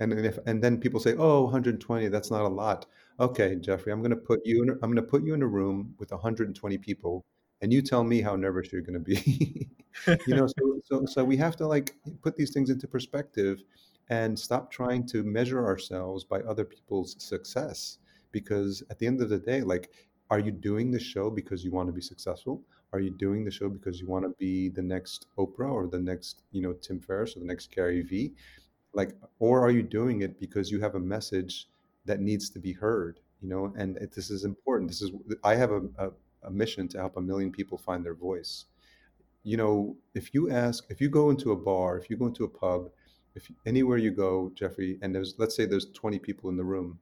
And 0.00 0.12
then 0.12 0.24
if 0.24 0.38
and 0.46 0.62
then 0.62 0.78
people 0.78 1.00
say 1.00 1.14
oh 1.18 1.42
120 1.44 2.08
that's 2.08 2.30
not 2.30 2.42
a 2.42 2.48
lot. 2.48 2.86
Okay 3.20 3.56
jeffrey 3.56 3.92
i'm 3.92 4.00
going 4.00 4.10
to 4.10 4.16
put 4.16 4.40
you 4.44 4.62
in 4.62 4.70
i'm 4.70 4.92
going 4.92 4.96
to 4.96 5.02
put 5.02 5.24
you 5.24 5.34
in 5.34 5.42
a 5.42 5.46
room 5.46 5.94
with 5.98 6.10
120 6.10 6.78
people 6.78 7.24
and 7.62 7.72
you 7.72 7.80
tell 7.80 8.04
me 8.04 8.20
how 8.20 8.36
nervous 8.36 8.72
you're 8.72 8.82
going 8.82 8.94
to 8.94 9.00
be. 9.00 9.68
You 10.26 10.36
know 10.36 10.46
so, 10.46 10.80
so 10.84 11.06
so 11.06 11.24
we 11.24 11.38
have 11.38 11.56
to 11.56 11.66
like 11.66 11.94
put 12.20 12.36
these 12.36 12.52
things 12.52 12.68
into 12.68 12.86
perspective 12.86 13.62
and 14.08 14.38
stop 14.38 14.70
trying 14.70 15.06
to 15.06 15.22
measure 15.22 15.64
ourselves 15.64 16.24
by 16.24 16.40
other 16.42 16.64
people's 16.64 17.16
success 17.18 17.98
because 18.32 18.82
at 18.90 18.98
the 18.98 19.06
end 19.06 19.20
of 19.20 19.28
the 19.28 19.38
day 19.38 19.62
like 19.62 19.90
are 20.30 20.38
you 20.38 20.50
doing 20.50 20.90
the 20.90 20.98
show 21.00 21.30
because 21.30 21.64
you 21.64 21.70
want 21.70 21.88
to 21.88 21.92
be 21.92 22.00
successful? 22.00 22.62
Are 22.92 22.98
you 23.00 23.10
doing 23.10 23.44
the 23.44 23.50
show 23.50 23.68
because 23.68 24.00
you 24.00 24.08
want 24.08 24.24
to 24.24 24.34
be 24.38 24.68
the 24.68 24.82
next 24.82 25.26
oprah 25.38 25.70
or 25.70 25.86
the 25.86 26.00
next 26.00 26.42
you 26.52 26.62
know 26.62 26.72
tim 26.72 27.00
ferriss 27.00 27.36
or 27.36 27.40
the 27.40 27.46
next 27.46 27.70
gary 27.70 28.02
vee 28.02 28.34
like 28.92 29.14
or 29.38 29.60
are 29.64 29.70
you 29.70 29.82
doing 29.82 30.22
it 30.22 30.40
because 30.40 30.70
you 30.70 30.80
have 30.80 30.94
a 30.94 31.00
message 31.00 31.68
that 32.04 32.20
needs 32.20 32.48
to 32.50 32.58
be 32.58 32.72
heard 32.72 33.20
you 33.40 33.48
know? 33.48 33.72
And 33.76 33.96
it, 33.98 34.12
this 34.12 34.30
is 34.30 34.44
important. 34.44 34.90
This 34.90 35.02
is 35.02 35.10
i 35.44 35.54
have 35.54 35.70
a, 35.70 35.82
a, 35.98 36.10
a 36.44 36.50
mission 36.50 36.88
to 36.88 36.98
help 36.98 37.16
a 37.16 37.20
million 37.20 37.50
people 37.50 37.78
find 37.78 38.04
their 38.04 38.14
voice. 38.14 38.66
You 39.42 39.56
know 39.56 39.96
if 40.14 40.34
you 40.34 40.50
ask 40.50 40.84
if 40.90 41.00
you 41.00 41.08
go 41.08 41.30
into 41.30 41.52
a 41.52 41.56
bar 41.56 41.98
if 41.98 42.10
you 42.10 42.16
go 42.16 42.26
into 42.26 42.44
a 42.44 42.48
pub 42.48 42.90
if 43.36 43.50
anywhere 43.66 43.98
you 43.98 44.10
go 44.10 44.50
jeffrey 44.54 44.98
and 45.02 45.14
there's 45.14 45.34
let's 45.38 45.54
say 45.54 45.66
there's 45.66 45.90
20 45.92 46.18
people 46.18 46.50
in 46.50 46.56
the 46.56 46.64
room 46.64 46.98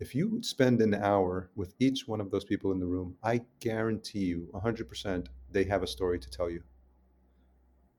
if 0.00 0.14
you 0.14 0.42
spend 0.42 0.80
an 0.80 0.94
hour 0.94 1.50
with 1.54 1.74
each 1.78 2.08
one 2.08 2.20
of 2.20 2.30
those 2.30 2.44
people 2.44 2.72
in 2.72 2.80
the 2.80 2.86
room 2.86 3.16
i 3.22 3.40
guarantee 3.60 4.24
you 4.24 4.48
100% 4.54 5.26
they 5.50 5.64
have 5.64 5.82
a 5.82 5.86
story 5.86 6.18
to 6.18 6.28
tell 6.28 6.50
you. 6.50 6.62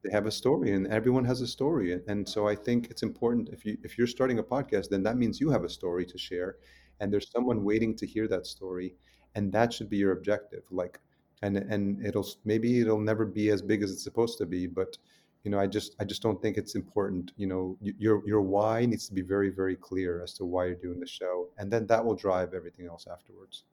They 0.03 0.11
have 0.11 0.27
a 0.27 0.31
story 0.31 0.73
and 0.73 0.85
everyone 0.87 1.25
has 1.25 1.41
a 1.41 1.47
story 1.47 1.99
and 2.07 2.29
so 2.29 2.47
i 2.47 2.55
think 2.55 2.91
it's 2.91 3.01
important 3.01 3.49
if 3.49 3.65
you 3.65 3.75
if 3.83 3.97
you're 3.97 4.15
starting 4.15 4.37
a 4.37 4.43
podcast 4.43 4.89
then 4.89 5.01
that 5.01 5.17
means 5.17 5.39
you 5.39 5.49
have 5.49 5.63
a 5.63 5.69
story 5.69 6.05
to 6.05 6.17
share 6.17 6.57
and 6.99 7.11
there's 7.11 7.31
someone 7.31 7.63
waiting 7.63 7.95
to 7.95 8.05
hear 8.05 8.27
that 8.27 8.45
story 8.45 8.93
and 9.33 9.51
that 9.51 9.73
should 9.73 9.89
be 9.89 9.97
your 9.97 10.11
objective 10.11 10.63
like 10.69 10.99
and 11.41 11.57
and 11.57 12.05
it'll 12.05 12.27
maybe 12.43 12.81
it'll 12.81 12.99
never 12.99 13.25
be 13.25 13.49
as 13.49 13.63
big 13.63 13.81
as 13.81 13.91
it's 13.91 14.03
supposed 14.03 14.37
to 14.37 14.45
be 14.45 14.67
but 14.67 14.95
you 15.45 15.51
know 15.51 15.59
i 15.59 15.67
just 15.67 15.95
i 15.99 16.03
just 16.03 16.21
don't 16.21 16.41
think 16.41 16.57
it's 16.57 16.75
important 16.75 17.31
you 17.37 17.47
know 17.47 17.77
your 17.81 18.27
your 18.27 18.41
why 18.41 18.85
needs 18.85 19.07
to 19.07 19.13
be 19.13 19.21
very 19.21 19.49
very 19.49 19.75
clear 19.75 20.21
as 20.23 20.33
to 20.33 20.43
why 20.43 20.65
you're 20.65 20.83
doing 20.87 20.99
the 20.99 21.07
show 21.07 21.47
and 21.59 21.71
then 21.71 21.85
that 21.87 22.03
will 22.03 22.15
drive 22.15 22.53
everything 22.53 22.87
else 22.87 23.07
afterwards 23.09 23.63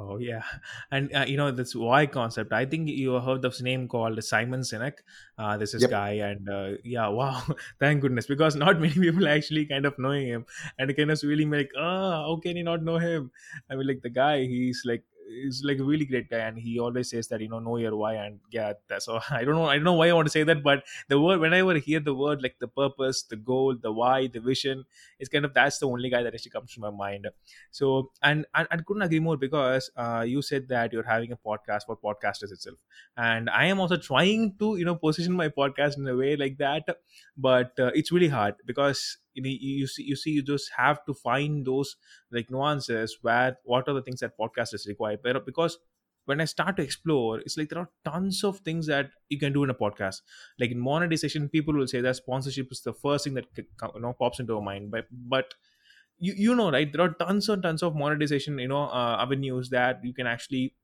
Oh 0.00 0.18
yeah, 0.18 0.42
and 0.92 1.14
uh, 1.14 1.24
you 1.26 1.36
know 1.36 1.50
this 1.50 1.74
why 1.74 2.06
concept. 2.06 2.52
I 2.52 2.64
think 2.66 2.88
you 2.88 3.18
heard 3.18 3.44
of 3.44 3.52
this 3.52 3.60
name 3.60 3.88
called 3.88 4.22
Simon 4.22 4.60
Sinek. 4.60 4.98
Uh, 5.36 5.56
this 5.56 5.74
is 5.74 5.82
yep 5.82 5.90
guy, 5.90 6.10
and 6.28 6.48
uh, 6.48 6.70
yeah, 6.84 7.08
wow, 7.18 7.42
thank 7.80 8.00
goodness, 8.00 8.26
because 8.26 8.54
not 8.54 8.80
many 8.80 8.94
people 8.94 9.26
actually 9.36 9.66
kind 9.66 9.86
of 9.86 9.98
knowing 9.98 10.28
him, 10.28 10.46
and 10.78 10.90
it 10.90 10.94
kind 10.94 11.10
of 11.10 11.20
really 11.22 11.44
like, 11.44 11.72
ah, 11.76 12.22
how 12.28 12.36
can 12.40 12.56
you 12.56 12.62
not 12.62 12.82
know 12.82 12.98
him? 12.98 13.32
I 13.68 13.74
mean, 13.74 13.88
like 13.88 14.02
the 14.02 14.10
guy, 14.10 14.44
he's 14.44 14.82
like 14.84 15.02
is 15.28 15.62
like 15.64 15.78
a 15.78 15.84
really 15.84 16.04
great 16.04 16.28
guy 16.30 16.38
and 16.38 16.58
he 16.58 16.78
always 16.78 17.10
says 17.10 17.28
that 17.28 17.40
you 17.40 17.48
know 17.48 17.58
know 17.58 17.76
your 17.76 17.94
why 17.96 18.14
and 18.14 18.40
yeah 18.50 18.72
so 18.98 19.20
i 19.30 19.44
don't 19.44 19.54
know 19.54 19.66
i 19.66 19.74
don't 19.76 19.84
know 19.84 19.92
why 19.92 20.08
i 20.08 20.12
want 20.12 20.26
to 20.26 20.30
say 20.30 20.42
that 20.42 20.62
but 20.62 20.84
the 21.08 21.20
word 21.20 21.40
whenever 21.40 21.74
i 21.74 21.78
hear 21.78 22.00
the 22.00 22.14
word 22.14 22.42
like 22.42 22.56
the 22.60 22.68
purpose 22.68 23.22
the 23.22 23.36
goal 23.36 23.76
the 23.80 23.92
why 23.92 24.26
the 24.26 24.40
vision 24.40 24.84
it's 25.18 25.28
kind 25.28 25.44
of 25.44 25.52
that's 25.54 25.78
the 25.78 25.88
only 25.88 26.08
guy 26.10 26.22
that 26.22 26.34
actually 26.34 26.50
comes 26.50 26.72
to 26.72 26.80
my 26.80 26.90
mind. 26.90 27.26
So 27.70 28.10
and 28.22 28.46
and 28.54 28.68
i 28.70 28.76
couldn't 28.76 29.02
agree 29.02 29.20
more 29.20 29.36
because 29.36 29.90
uh, 29.96 30.24
you 30.26 30.42
said 30.42 30.68
that 30.68 30.92
you're 30.92 31.02
having 31.02 31.32
a 31.32 31.36
podcast 31.36 31.86
for 31.86 31.96
podcasters 31.96 32.52
itself. 32.52 32.78
And 33.16 33.50
i 33.50 33.64
am 33.66 33.80
also 33.80 33.96
trying 33.96 34.54
to 34.58 34.76
you 34.76 34.84
know 34.84 34.94
position 34.94 35.32
my 35.32 35.48
podcast 35.48 35.98
in 35.98 36.06
a 36.08 36.16
way 36.16 36.36
like 36.36 36.58
that 36.58 36.84
but 37.36 37.78
uh, 37.78 37.90
it's 37.94 38.12
really 38.12 38.28
hard 38.28 38.54
because 38.66 39.18
you, 39.44 39.86
see 39.86 40.02
you 40.04 40.16
see 40.16 40.30
you 40.30 40.42
just 40.42 40.70
have 40.76 41.04
to 41.06 41.14
find 41.14 41.66
those 41.66 41.96
like 42.30 42.50
nuances 42.50 43.18
where 43.22 43.56
what 43.64 43.88
are 43.88 43.94
the 43.94 44.02
things 44.02 44.20
that 44.20 44.38
podcasters 44.38 44.86
require 44.86 45.18
but 45.22 45.44
because 45.46 45.78
when 46.26 46.42
I 46.42 46.44
start 46.44 46.76
to 46.76 46.82
explore, 46.82 47.40
it's 47.40 47.56
like 47.56 47.70
there 47.70 47.78
are 47.78 47.88
tons 48.04 48.44
of 48.44 48.58
things 48.58 48.86
that 48.86 49.10
you 49.30 49.38
can 49.38 49.54
do 49.54 49.64
in 49.64 49.70
a 49.70 49.74
podcast. 49.74 50.20
Like 50.60 50.70
in 50.70 50.78
monetization, 50.78 51.48
people 51.48 51.72
will 51.72 51.86
say 51.88 52.02
that 52.02 52.16
sponsorship 52.16 52.70
is 52.70 52.82
the 52.82 52.92
first 52.92 53.24
thing 53.24 53.32
that 53.34 53.46
you 53.56 53.64
know 54.00 54.12
pops 54.12 54.38
into 54.38 54.52
your 54.52 54.62
mind. 54.62 54.90
But 54.90 55.06
but 55.10 55.54
you 56.18 56.34
you 56.36 56.54
know 56.54 56.70
right, 56.70 56.92
there 56.92 57.02
are 57.02 57.14
tons 57.14 57.48
and 57.48 57.62
tons 57.62 57.82
of 57.82 57.94
monetization 57.96 58.58
you 58.58 58.68
know 58.68 58.84
uh, 58.84 59.16
avenues 59.20 59.70
that 59.70 60.04
you 60.04 60.12
can 60.14 60.26
actually 60.26 60.74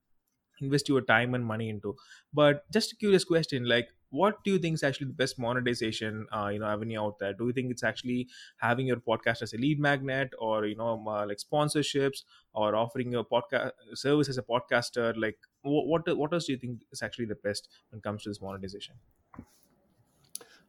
invest 0.60 0.88
your 0.88 1.00
time 1.02 1.34
and 1.34 1.44
money 1.44 1.68
into. 1.68 1.96
But 2.32 2.70
just 2.72 2.92
a 2.92 2.96
curious 2.96 3.24
question, 3.24 3.68
like 3.68 3.88
what 4.14 4.42
do 4.44 4.52
you 4.52 4.58
think 4.58 4.74
is 4.74 4.84
actually 4.84 5.08
the 5.08 5.20
best 5.20 5.38
monetization 5.38 6.26
uh, 6.32 6.48
you 6.52 6.60
know 6.60 6.66
avenue 6.66 7.00
out 7.00 7.18
there? 7.18 7.32
Do 7.32 7.46
you 7.46 7.52
think 7.52 7.70
it's 7.72 7.82
actually 7.82 8.28
having 8.58 8.86
your 8.86 8.98
podcast 8.98 9.42
as 9.42 9.54
a 9.54 9.56
lead 9.56 9.80
magnet 9.80 10.32
or 10.38 10.66
you 10.66 10.76
know 10.76 11.02
uh, 11.06 11.26
like 11.26 11.38
sponsorships 11.38 12.22
or 12.52 12.76
offering 12.76 13.10
your 13.10 13.24
podcast 13.24 13.72
service 13.94 14.28
as 14.28 14.38
a 14.38 14.42
podcaster? 14.42 15.12
Like 15.16 15.38
what, 15.62 16.06
what 16.16 16.32
else 16.32 16.46
do 16.46 16.52
you 16.52 16.58
think 16.58 16.82
is 16.92 17.02
actually 17.02 17.26
the 17.26 17.40
best 17.46 17.68
when 17.90 17.98
it 17.98 18.04
comes 18.04 18.22
to 18.22 18.30
this 18.30 18.40
monetization? 18.40 18.94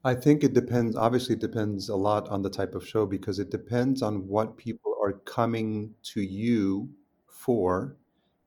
I 0.04 0.16
think 0.16 0.44
it 0.44 0.54
depends 0.54 0.96
obviously 0.96 1.36
it 1.36 1.42
depends 1.42 1.90
a 1.90 1.96
lot 1.96 2.28
on 2.30 2.42
the 2.42 2.50
type 2.50 2.74
of 2.76 2.88
show 2.88 3.06
because 3.06 3.40
it 3.40 3.52
depends 3.52 4.02
on 4.02 4.28
what 4.28 4.58
people 4.58 4.96
are 5.04 5.14
coming 5.14 5.94
to 6.14 6.22
you 6.22 6.90
for 7.28 7.96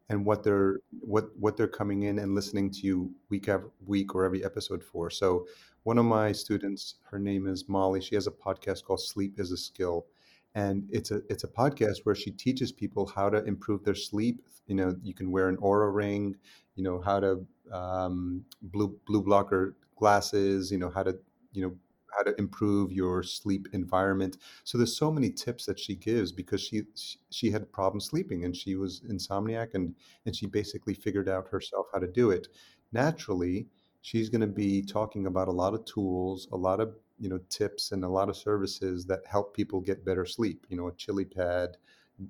and 0.08 0.24
what 0.24 0.42
they're 0.42 0.80
what 1.00 1.30
what 1.38 1.56
they're 1.56 1.68
coming 1.68 2.04
in 2.04 2.18
and 2.18 2.34
listening 2.34 2.70
to 2.70 2.80
you 2.80 3.10
week 3.28 3.48
after 3.48 3.70
week 3.86 4.14
or 4.14 4.24
every 4.24 4.44
episode 4.44 4.82
for. 4.82 5.10
So 5.10 5.46
one 5.84 5.98
of 5.98 6.04
my 6.04 6.32
students, 6.32 6.96
her 7.10 7.18
name 7.18 7.46
is 7.46 7.68
Molly. 7.68 8.00
She 8.00 8.14
has 8.14 8.26
a 8.26 8.30
podcast 8.30 8.84
called 8.84 9.00
Sleep 9.00 9.38
is 9.38 9.52
a 9.52 9.56
Skill, 9.56 10.06
and 10.54 10.86
it's 10.90 11.10
a 11.10 11.20
it's 11.28 11.44
a 11.44 11.48
podcast 11.48 11.98
where 12.04 12.14
she 12.14 12.30
teaches 12.30 12.72
people 12.72 13.06
how 13.06 13.30
to 13.30 13.44
improve 13.44 13.84
their 13.84 13.94
sleep. 13.94 14.42
You 14.66 14.74
know, 14.74 14.96
you 15.02 15.14
can 15.14 15.30
wear 15.30 15.48
an 15.48 15.56
Oura 15.58 15.94
ring. 15.94 16.36
You 16.74 16.84
know 16.84 17.00
how 17.00 17.20
to 17.20 17.46
um, 17.72 18.44
blue 18.62 18.98
blue 19.06 19.22
blocker 19.22 19.76
glasses. 19.96 20.70
You 20.70 20.78
know 20.78 20.90
how 20.90 21.02
to 21.02 21.16
you 21.52 21.62
know 21.62 21.72
how 22.16 22.22
to 22.22 22.34
improve 22.38 22.92
your 22.92 23.22
sleep 23.22 23.68
environment. 23.72 24.38
So 24.64 24.78
there's 24.78 24.96
so 24.96 25.10
many 25.10 25.30
tips 25.30 25.66
that 25.66 25.78
she 25.78 25.94
gives 25.94 26.32
because 26.32 26.60
she 26.60 26.82
she 27.30 27.50
had 27.50 27.70
problems 27.72 28.06
sleeping 28.06 28.44
and 28.44 28.56
she 28.56 28.74
was 28.76 29.00
insomniac 29.10 29.74
and 29.74 29.94
and 30.26 30.34
she 30.34 30.46
basically 30.46 30.94
figured 30.94 31.28
out 31.28 31.48
herself 31.48 31.86
how 31.92 31.98
to 31.98 32.08
do 32.08 32.30
it. 32.30 32.48
Naturally, 32.92 33.68
she's 34.00 34.28
going 34.28 34.40
to 34.40 34.46
be 34.46 34.82
talking 34.82 35.26
about 35.26 35.48
a 35.48 35.52
lot 35.52 35.74
of 35.74 35.84
tools, 35.84 36.48
a 36.52 36.56
lot 36.56 36.80
of 36.80 36.94
you 37.18 37.28
know 37.28 37.38
tips 37.48 37.92
and 37.92 38.04
a 38.04 38.08
lot 38.08 38.28
of 38.28 38.36
services 38.36 39.04
that 39.06 39.20
help 39.26 39.54
people 39.54 39.80
get 39.80 40.04
better 40.04 40.24
sleep. 40.26 40.66
You 40.68 40.76
know, 40.76 40.88
a 40.88 40.94
chili 40.94 41.24
pad, 41.24 41.76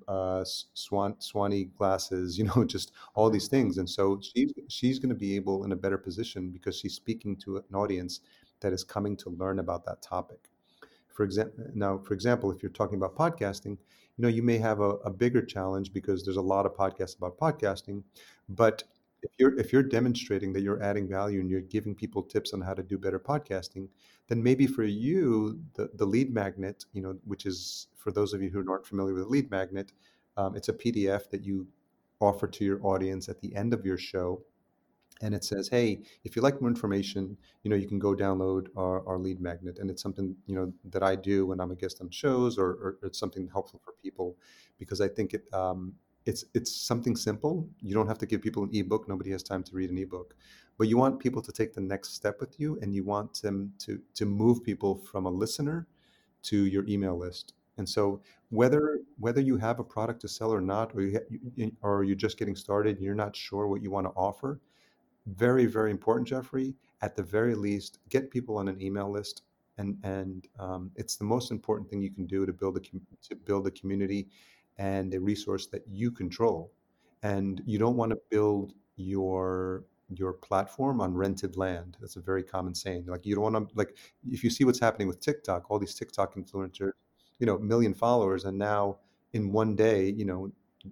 uh, 0.07 0.43
swan 0.45 1.15
swanee 1.19 1.65
glasses, 1.77 2.37
you 2.37 2.43
know, 2.45 2.63
just 2.63 2.91
all 3.15 3.29
these 3.29 3.47
things. 3.47 3.77
And 3.77 3.89
so 3.89 4.19
she's 4.21 4.53
she's 4.67 4.99
going 4.99 5.09
to 5.09 5.15
be 5.15 5.35
able 5.35 5.63
in 5.65 5.71
a 5.71 5.75
better 5.75 5.97
position 5.97 6.51
because 6.51 6.77
she's 6.77 6.93
speaking 6.93 7.35
to 7.37 7.57
an 7.57 7.75
audience 7.75 8.21
that 8.61 8.73
is 8.73 8.83
coming 8.83 9.15
to 9.17 9.29
learn 9.29 9.59
about 9.59 9.85
that 9.85 10.01
topic. 10.01 10.49
For 11.07 11.23
example, 11.23 11.65
now, 11.73 11.97
for 11.97 12.13
example, 12.13 12.51
if 12.51 12.63
you're 12.63 12.71
talking 12.71 12.97
about 12.97 13.15
podcasting, 13.15 13.77
you 14.17 14.23
know, 14.23 14.27
you 14.27 14.43
may 14.43 14.57
have 14.57 14.79
a, 14.79 14.91
a 15.05 15.09
bigger 15.09 15.41
challenge 15.41 15.93
because 15.93 16.23
there's 16.23 16.37
a 16.37 16.41
lot 16.41 16.65
of 16.65 16.73
podcasts 16.75 17.17
about 17.17 17.37
podcasting, 17.37 18.03
but 18.49 18.83
if 19.21 19.31
you're 19.37 19.57
if 19.59 19.73
you're 19.73 19.83
demonstrating 19.83 20.53
that 20.53 20.61
you're 20.61 20.81
adding 20.81 21.07
value 21.07 21.39
and 21.39 21.49
you're 21.49 21.61
giving 21.61 21.93
people 21.93 22.23
tips 22.23 22.53
on 22.53 22.61
how 22.61 22.73
to 22.73 22.83
do 22.83 22.97
better 22.97 23.19
podcasting 23.19 23.87
then 24.27 24.41
maybe 24.41 24.67
for 24.67 24.83
you 24.83 25.59
the, 25.73 25.89
the 25.95 26.05
lead 26.05 26.33
magnet 26.33 26.85
you 26.93 27.01
know 27.01 27.17
which 27.25 27.45
is 27.45 27.87
for 27.97 28.11
those 28.11 28.33
of 28.33 28.41
you 28.41 28.49
who 28.49 28.69
aren't 28.69 28.85
familiar 28.85 29.13
with 29.13 29.27
lead 29.27 29.49
magnet 29.51 29.91
um, 30.37 30.55
it's 30.55 30.69
a 30.69 30.73
pdf 30.73 31.29
that 31.29 31.43
you 31.43 31.67
offer 32.21 32.47
to 32.47 32.65
your 32.65 32.85
audience 32.85 33.29
at 33.29 33.39
the 33.41 33.53
end 33.55 33.73
of 33.73 33.85
your 33.85 33.97
show 33.97 34.41
and 35.21 35.33
it 35.35 35.43
says, 35.43 35.67
"Hey, 35.67 36.01
if 36.23 36.35
you 36.35 36.41
like 36.41 36.61
more 36.61 36.69
information, 36.69 37.37
you 37.63 37.69
know, 37.69 37.75
you 37.75 37.87
can 37.87 37.99
go 37.99 38.15
download 38.15 38.67
our, 38.75 39.07
our 39.07 39.17
lead 39.17 39.39
magnet." 39.41 39.79
And 39.79 39.89
it's 39.89 40.01
something 40.01 40.35
you 40.45 40.55
know 40.55 40.73
that 40.85 41.03
I 41.03 41.15
do 41.15 41.45
when 41.47 41.59
I'm 41.59 41.71
a 41.71 41.75
guest 41.75 42.01
on 42.01 42.09
shows, 42.09 42.57
or, 42.57 42.67
or 42.67 42.97
it's 43.03 43.19
something 43.19 43.47
helpful 43.51 43.81
for 43.83 43.93
people 44.03 44.37
because 44.77 45.01
I 45.01 45.07
think 45.07 45.33
it 45.33 45.43
um, 45.53 45.93
it's 46.25 46.45
it's 46.53 46.75
something 46.75 47.15
simple. 47.15 47.67
You 47.81 47.93
don't 47.93 48.07
have 48.07 48.19
to 48.19 48.25
give 48.25 48.41
people 48.41 48.63
an 48.63 48.69
ebook. 48.73 49.07
Nobody 49.07 49.31
has 49.31 49.43
time 49.43 49.63
to 49.63 49.75
read 49.75 49.89
an 49.89 49.97
ebook, 49.97 50.35
but 50.77 50.87
you 50.87 50.97
want 50.97 51.19
people 51.19 51.41
to 51.41 51.51
take 51.51 51.73
the 51.73 51.81
next 51.81 52.13
step 52.15 52.39
with 52.39 52.59
you, 52.59 52.77
and 52.81 52.93
you 52.93 53.03
want 53.03 53.41
them 53.41 53.73
to 53.79 53.99
to 54.15 54.25
move 54.25 54.63
people 54.63 54.95
from 54.95 55.25
a 55.25 55.29
listener 55.29 55.87
to 56.43 56.65
your 56.65 56.85
email 56.87 57.17
list. 57.17 57.53
And 57.77 57.87
so 57.87 58.21
whether 58.49 58.99
whether 59.19 59.41
you 59.41 59.57
have 59.57 59.79
a 59.79 59.83
product 59.83 60.21
to 60.21 60.27
sell 60.27 60.53
or 60.53 60.61
not, 60.61 60.93
or 60.95 61.01
you, 61.01 61.71
or 61.81 62.03
you're 62.03 62.15
just 62.15 62.37
getting 62.37 62.55
started, 62.55 62.97
and 62.97 63.05
you're 63.05 63.15
not 63.15 63.35
sure 63.35 63.67
what 63.67 63.81
you 63.81 63.91
want 63.91 64.07
to 64.07 64.11
offer 64.11 64.59
very 65.27 65.65
very 65.65 65.91
important 65.91 66.27
jeffrey 66.27 66.73
at 67.01 67.15
the 67.15 67.23
very 67.23 67.55
least 67.55 67.99
get 68.09 68.31
people 68.31 68.57
on 68.57 68.67
an 68.67 68.81
email 68.81 69.11
list 69.11 69.43
and 69.79 69.97
and 70.03 70.47
um, 70.59 70.91
it's 70.95 71.15
the 71.15 71.23
most 71.23 71.51
important 71.51 71.89
thing 71.89 72.01
you 72.01 72.11
can 72.11 72.25
do 72.25 72.45
to 72.45 72.53
build 72.53 72.77
a 72.77 72.81
to 72.81 73.35
build 73.35 73.65
a 73.65 73.71
community 73.71 74.27
and 74.77 75.13
a 75.13 75.19
resource 75.19 75.67
that 75.67 75.83
you 75.87 76.11
control. 76.11 76.71
And 77.23 77.61
you 77.65 77.79
don't 77.79 77.97
want 77.97 78.11
to 78.11 78.19
build 78.29 78.73
your 78.97 79.85
your 80.15 80.33
platform 80.33 81.01
on 81.01 81.13
rented 81.13 81.55
land. 81.55 81.95
That's 82.01 82.15
a 82.15 82.21
very 82.21 82.43
common 82.43 82.73
saying. 82.75 83.05
Like 83.05 83.25
you 83.25 83.35
don't 83.35 83.51
want 83.51 83.69
to 83.69 83.75
like 83.75 83.97
if 84.29 84.43
you 84.43 84.49
see 84.49 84.65
what's 84.65 84.79
happening 84.79 85.07
with 85.07 85.19
TikTok, 85.19 85.69
all 85.69 85.79
these 85.79 85.95
TikTok 85.95 86.35
influencers, 86.35 86.91
you 87.39 87.45
know, 87.45 87.57
million 87.57 87.93
followers, 87.93 88.45
and 88.45 88.57
now 88.57 88.97
in 89.33 89.51
one 89.51 89.75
day, 89.75 90.09
you 90.09 90.25
know, 90.25 90.51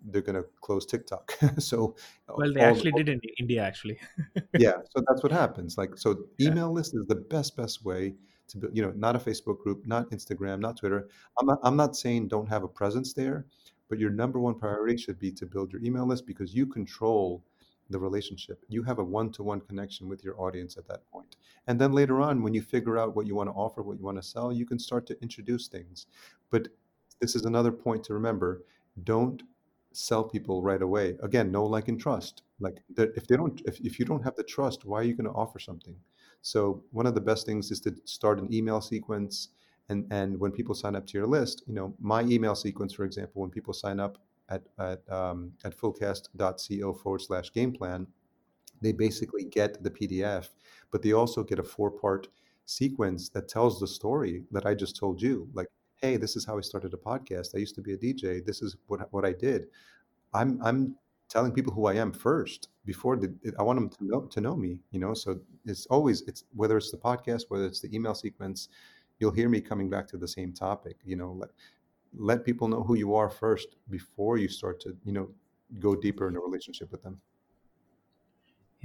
they're 0.09 0.21
going 0.21 0.35
to 0.35 0.45
close 0.61 0.85
TikTok. 0.85 1.37
so 1.57 1.95
uh, 2.29 2.33
well 2.37 2.53
they 2.53 2.61
all, 2.61 2.71
actually 2.73 2.91
all 2.91 2.97
did 2.97 3.09
in 3.09 3.21
india 3.39 3.61
actually 3.61 3.99
yeah, 4.57 4.77
so 4.91 5.03
that's 5.07 5.23
what 5.23 5.31
happens. 5.31 5.77
Like 5.77 5.97
so 5.97 6.25
yeah 6.37 6.49
email 6.49 6.71
list 6.71 6.95
is 6.95 7.05
the 7.07 7.15
best 7.15 7.55
best 7.55 7.85
way 7.85 8.13
to 8.49 8.57
build, 8.57 8.75
you 8.75 8.81
know, 8.81 8.93
not 8.95 9.15
a 9.15 9.19
Facebook 9.19 9.59
group, 9.59 9.85
not 9.85 10.09
Instagram, 10.11 10.59
not 10.59 10.77
Twitter. 10.77 11.09
I'm 11.39 11.47
not 11.47 11.59
I'm 11.63 11.75
not 11.75 11.95
saying 11.95 12.27
don't 12.27 12.47
have 12.47 12.63
a 12.63 12.67
presence 12.67 13.13
there, 13.13 13.45
but 13.89 13.99
your 13.99 14.09
number 14.09 14.39
one 14.39 14.53
mm-hmm. 14.53 14.61
priority 14.61 14.97
should 14.97 15.19
be 15.19 15.31
to 15.33 15.45
build 15.45 15.71
your 15.71 15.83
email 15.83 16.05
list 16.05 16.25
because 16.25 16.53
you 16.53 16.65
control 16.65 17.43
the 17.89 17.99
relationship. 17.99 18.63
You 18.67 18.83
have 18.83 18.99
a 18.99 19.03
one-to-one 19.03 19.61
connection 19.61 20.09
with 20.09 20.23
your 20.23 20.39
audience 20.41 20.77
at 20.77 20.87
that 20.87 21.09
point. 21.09 21.37
And 21.67 21.79
then 21.79 21.93
later 21.93 22.21
on, 22.21 22.43
when 22.43 22.53
you 22.53 22.61
figure 22.61 22.97
out 22.97 23.15
what 23.15 23.27
you 23.27 23.35
want 23.35 23.49
to 23.49 23.53
offer, 23.53 23.81
what 23.81 23.97
you 23.97 24.05
want 24.05 24.17
to 24.17 24.27
sell, 24.27 24.51
you 24.51 24.65
can 24.65 24.79
start 24.79 25.05
to 25.07 25.21
introduce 25.21 25.67
things. 25.67 26.07
But 26.49 26.67
this 27.19 27.35
is 27.35 27.45
another 27.45 27.71
point 27.71 28.03
to 28.05 28.13
remember. 28.13 28.63
Don't 29.03 29.41
sell 29.97 30.23
people 30.23 30.61
right 30.61 30.81
away. 30.81 31.15
Again, 31.23 31.51
know 31.51 31.65
like 31.65 31.87
and 31.87 31.99
trust. 31.99 32.43
Like 32.59 32.77
if 32.97 33.27
they 33.27 33.35
don't 33.35 33.59
if, 33.65 33.79
if 33.79 33.99
you 33.99 34.05
don't 34.05 34.23
have 34.23 34.35
the 34.35 34.43
trust, 34.43 34.85
why 34.85 34.99
are 34.99 35.03
you 35.03 35.15
going 35.15 35.29
to 35.29 35.33
offer 35.33 35.59
something? 35.59 35.95
So 36.41 36.83
one 36.91 37.07
of 37.07 37.15
the 37.15 37.21
best 37.21 37.45
things 37.45 37.71
is 37.71 37.79
to 37.81 37.95
start 38.05 38.39
an 38.39 38.53
email 38.53 38.79
sequence 38.79 39.49
and 39.89 40.05
and 40.11 40.39
when 40.39 40.51
people 40.51 40.75
sign 40.75 40.95
up 40.95 41.07
to 41.07 41.17
your 41.17 41.27
list, 41.27 41.63
you 41.67 41.73
know, 41.73 41.95
my 41.99 42.21
email 42.23 42.55
sequence, 42.55 42.93
for 42.93 43.05
example, 43.05 43.41
when 43.41 43.49
people 43.49 43.73
sign 43.73 43.99
up 43.99 44.17
at 44.49 44.63
at 44.77 45.01
um, 45.11 45.51
at 45.63 45.75
fullcast.co 45.75 46.93
forward 46.93 47.21
slash 47.21 47.51
game 47.51 47.71
plan, 47.71 48.05
they 48.81 48.91
basically 48.91 49.45
get 49.45 49.83
the 49.83 49.89
PDF, 49.91 50.49
but 50.91 51.01
they 51.01 51.13
also 51.13 51.43
get 51.43 51.59
a 51.59 51.63
four 51.63 51.89
part 51.91 52.27
sequence 52.65 53.29
that 53.29 53.47
tells 53.47 53.79
the 53.79 53.87
story 53.87 54.43
that 54.51 54.65
I 54.65 54.73
just 54.75 54.97
told 54.97 55.21
you. 55.21 55.47
Like, 55.53 55.67
hey, 55.97 56.17
this 56.17 56.35
is 56.35 56.45
how 56.45 56.57
I 56.57 56.61
started 56.61 56.93
a 56.93 56.97
podcast. 56.97 57.55
I 57.55 57.59
used 57.59 57.75
to 57.75 57.81
be 57.81 57.93
a 57.93 57.97
DJ. 57.97 58.45
This 58.45 58.61
is 58.61 58.75
what 58.87 59.11
what 59.11 59.25
I 59.25 59.33
did. 59.33 59.67
I'm 60.33 60.59
I'm 60.63 60.95
telling 61.29 61.51
people 61.51 61.73
who 61.73 61.87
I 61.87 61.93
am 61.95 62.13
first 62.13 62.69
before 62.85 63.17
the, 63.17 63.33
I 63.59 63.63
want 63.63 63.77
them 63.77 63.89
to 63.89 63.97
know 64.01 64.21
to 64.21 64.41
know 64.41 64.55
me. 64.55 64.79
You 64.91 64.99
know, 64.99 65.13
so 65.13 65.39
it's 65.65 65.85
always 65.87 66.21
it's 66.21 66.43
whether 66.55 66.77
it's 66.77 66.91
the 66.91 66.97
podcast, 66.97 67.45
whether 67.49 67.65
it's 67.65 67.81
the 67.81 67.93
email 67.95 68.15
sequence, 68.15 68.69
you'll 69.19 69.31
hear 69.31 69.49
me 69.49 69.59
coming 69.59 69.89
back 69.89 70.07
to 70.09 70.17
the 70.17 70.27
same 70.27 70.53
topic. 70.53 70.97
You 71.03 71.15
know, 71.15 71.33
let 71.33 71.49
let 72.17 72.45
people 72.45 72.67
know 72.67 72.83
who 72.83 72.95
you 72.95 73.15
are 73.15 73.29
first 73.29 73.75
before 73.89 74.37
you 74.37 74.47
start 74.47 74.79
to 74.81 74.95
you 75.03 75.11
know 75.11 75.29
go 75.79 75.95
deeper 75.95 76.27
in 76.27 76.35
a 76.35 76.39
relationship 76.39 76.91
with 76.91 77.03
them. 77.03 77.19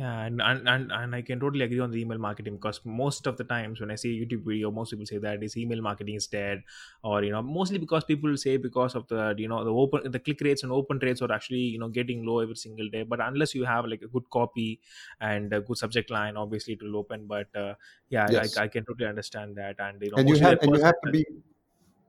Yeah, 0.02 0.22
and, 0.26 0.40
and 0.40 0.66
and 0.68 0.90
and 0.90 1.14
I 1.14 1.20
can 1.20 1.38
totally 1.38 1.64
agree 1.64 1.78
on 1.78 1.90
the 1.90 2.00
email 2.00 2.16
marketing 2.16 2.54
because 2.56 2.80
most 2.84 3.26
of 3.26 3.36
the 3.36 3.44
times 3.44 3.78
when 3.78 3.90
I 3.90 3.94
see 3.96 4.10
a 4.16 4.24
YouTube 4.26 4.42
video, 4.46 4.70
most 4.70 4.90
people 4.90 5.04
say 5.04 5.18
that 5.18 5.42
is 5.42 5.54
email 5.56 5.82
marketing 5.82 6.14
is 6.14 6.26
dead, 6.26 6.62
or 7.04 7.22
you 7.22 7.30
know, 7.30 7.42
mostly 7.42 7.76
because 7.78 8.02
people 8.04 8.34
say 8.38 8.56
because 8.56 8.94
of 8.94 9.06
the 9.08 9.34
you 9.36 9.48
know 9.48 9.62
the 9.64 9.70
open 9.70 10.10
the 10.10 10.18
click 10.18 10.40
rates 10.40 10.62
and 10.62 10.72
open 10.72 10.98
rates 11.02 11.20
are 11.20 11.30
actually 11.30 11.60
you 11.74 11.78
know 11.78 11.90
getting 11.90 12.24
low 12.24 12.38
every 12.40 12.56
single 12.56 12.88
day. 12.88 13.02
But 13.02 13.20
unless 13.20 13.54
you 13.54 13.64
have 13.64 13.84
like 13.84 14.00
a 14.00 14.08
good 14.08 14.30
copy 14.30 14.80
and 15.20 15.52
a 15.52 15.60
good 15.60 15.76
subject 15.76 16.10
line, 16.10 16.38
obviously 16.38 16.72
it 16.72 16.82
will 16.82 16.96
open. 16.96 17.26
But 17.26 17.54
uh, 17.54 17.74
yeah, 18.08 18.26
Yes, 18.26 18.58
I, 18.58 18.62
I 18.64 18.68
can 18.68 18.86
totally 18.86 19.08
understand 19.10 19.56
that, 19.56 19.78
and 19.78 20.00
you 20.02 20.10
know, 20.10 20.22
and 20.22 20.28
you 20.28 20.38
have 20.40 20.58
and 20.62 20.74
you 20.74 20.82
have 20.82 20.94
to 21.02 21.08
be 21.10 21.24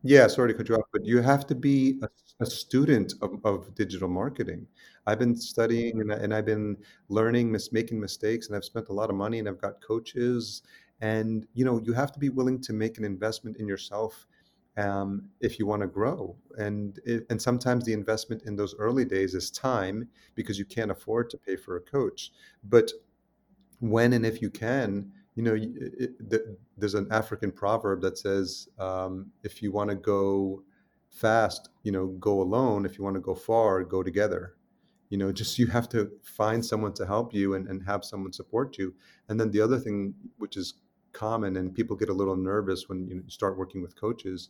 Yeah, 0.05 0.27
sorry 0.27 0.51
to 0.51 0.57
cut 0.57 0.67
you 0.67 0.75
off, 0.75 0.87
but 0.91 1.05
you 1.05 1.21
have 1.21 1.47
to 1.47 1.55
be 1.55 1.99
a, 2.03 2.09
a 2.41 2.45
student 2.45 3.13
of, 3.21 3.39
of 3.45 3.73
digital 3.73 4.09
marketing. 4.09 4.67
I've 5.07 5.19
been 5.19 5.35
studying 5.35 6.01
and, 6.01 6.11
I- 6.11 6.17
and 6.17 6.33
I've 6.33 6.45
been 6.45 6.77
learning, 7.09 7.51
mis 7.51 7.71
making 7.71 7.99
mistakes, 7.99 8.47
and 8.47 8.55
I've 8.55 8.65
spent 8.65 8.89
a 8.89 8.93
lot 8.93 9.09
of 9.09 9.15
money 9.15 9.39
and 9.39 9.47
I've 9.47 9.61
got 9.61 9.81
coaches. 9.81 10.61
And 11.01 11.47
you 11.53 11.63
know, 11.63 11.79
you 11.83 11.93
have 11.93 12.11
to 12.13 12.19
be 12.19 12.29
willing 12.29 12.59
to 12.61 12.73
make 12.73 12.97
an 12.97 13.05
investment 13.05 13.57
in 13.57 13.67
yourself 13.67 14.27
um, 14.75 15.29
if 15.39 15.57
you 15.57 15.65
want 15.65 15.81
to 15.83 15.87
grow. 15.87 16.35
And 16.57 16.99
it, 17.05 17.25
and 17.29 17.41
sometimes 17.41 17.85
the 17.85 17.93
investment 17.93 18.43
in 18.43 18.55
those 18.57 18.75
early 18.79 19.05
days 19.05 19.35
is 19.35 19.51
time 19.51 20.09
because 20.35 20.59
you 20.59 20.65
can't 20.65 20.91
afford 20.91 21.29
to 21.29 21.37
pay 21.37 21.55
for 21.55 21.77
a 21.77 21.81
coach. 21.81 22.31
But 22.65 22.91
when 23.79 24.13
and 24.13 24.25
if 24.25 24.41
you 24.41 24.49
can, 24.49 25.11
you 25.35 25.43
know, 25.43 25.53
y- 25.53 25.67
it, 25.75 26.11
there's 26.77 26.93
an 26.95 27.07
African 27.11 27.51
proverb 27.51 28.01
that 28.01 28.17
says, 28.17 28.67
um, 28.79 29.31
if 29.43 29.61
you 29.61 29.71
want 29.71 29.89
to 29.89 29.95
go 29.95 30.63
fast, 31.09 31.69
you 31.83 31.91
know, 31.91 32.07
go 32.19 32.41
alone. 32.41 32.85
If 32.85 32.97
you 32.97 33.03
want 33.03 33.15
to 33.15 33.21
go 33.21 33.35
far, 33.35 33.83
go 33.83 34.03
together. 34.03 34.55
You 35.09 35.17
know, 35.17 35.31
just 35.41 35.59
you 35.59 35.67
have 35.67 35.89
to 35.89 36.11
find 36.23 36.65
someone 36.65 36.93
to 36.93 37.05
help 37.05 37.33
you 37.33 37.53
and, 37.55 37.67
and 37.67 37.83
have 37.85 38.03
someone 38.03 38.33
support 38.33 38.77
you. 38.77 38.93
And 39.29 39.39
then 39.39 39.51
the 39.51 39.61
other 39.61 39.79
thing, 39.79 40.13
which 40.37 40.57
is 40.57 40.75
common, 41.13 41.57
and 41.57 41.73
people 41.73 41.95
get 41.95 42.09
a 42.09 42.13
little 42.13 42.35
nervous 42.35 42.89
when 42.89 43.07
you 43.07 43.23
start 43.27 43.57
working 43.57 43.81
with 43.81 43.99
coaches, 43.99 44.49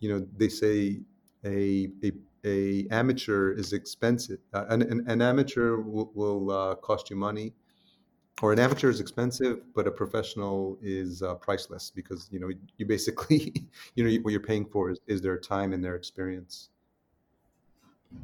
you 0.00 0.08
know, 0.08 0.26
they 0.36 0.48
say 0.48 1.00
a 1.44 1.88
a, 2.04 2.12
a 2.44 2.86
amateur 2.90 3.52
is 3.52 3.72
expensive. 3.72 4.38
Uh, 4.52 4.64
an, 4.68 4.82
an, 4.82 5.04
an 5.08 5.22
amateur 5.22 5.76
will, 5.78 6.10
will 6.14 6.50
uh, 6.50 6.74
cost 6.76 7.10
you 7.10 7.16
money 7.16 7.54
or 8.40 8.52
an 8.52 8.58
amateur 8.58 8.88
is 8.88 9.00
expensive, 9.00 9.60
but 9.74 9.86
a 9.86 9.90
professional 9.90 10.78
is 10.80 11.22
uh, 11.22 11.34
priceless 11.34 11.90
because 11.94 12.28
you 12.32 12.40
know 12.40 12.50
you 12.78 12.86
basically 12.86 13.52
you 13.94 14.04
know 14.04 14.22
what 14.22 14.30
you're 14.30 14.40
paying 14.40 14.64
for 14.64 14.90
is, 14.90 14.98
is 15.06 15.20
their 15.20 15.38
time 15.38 15.72
and 15.72 15.84
their 15.84 15.96
experience. 15.96 16.70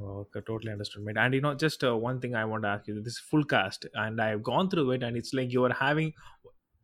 Okay, 0.01 0.40
totally 0.47 0.71
understood, 0.71 1.03
mate. 1.03 1.16
And 1.16 1.35
you 1.35 1.40
know, 1.40 1.55
just 1.55 1.83
uh, 1.83 1.97
one 1.97 2.21
thing 2.21 2.35
I 2.35 2.44
want 2.44 2.62
to 2.64 2.68
ask 2.68 2.87
you: 2.87 3.01
this 3.03 3.14
is 3.14 3.18
full 3.18 3.44
cast, 3.44 3.87
and 3.94 4.21
I've 4.21 4.42
gone 4.42 4.68
through 4.71 4.90
it, 4.92 5.03
and 5.03 5.16
it's 5.16 5.33
like 5.33 5.53
you 5.53 5.64
are 5.64 5.73
having 5.73 6.12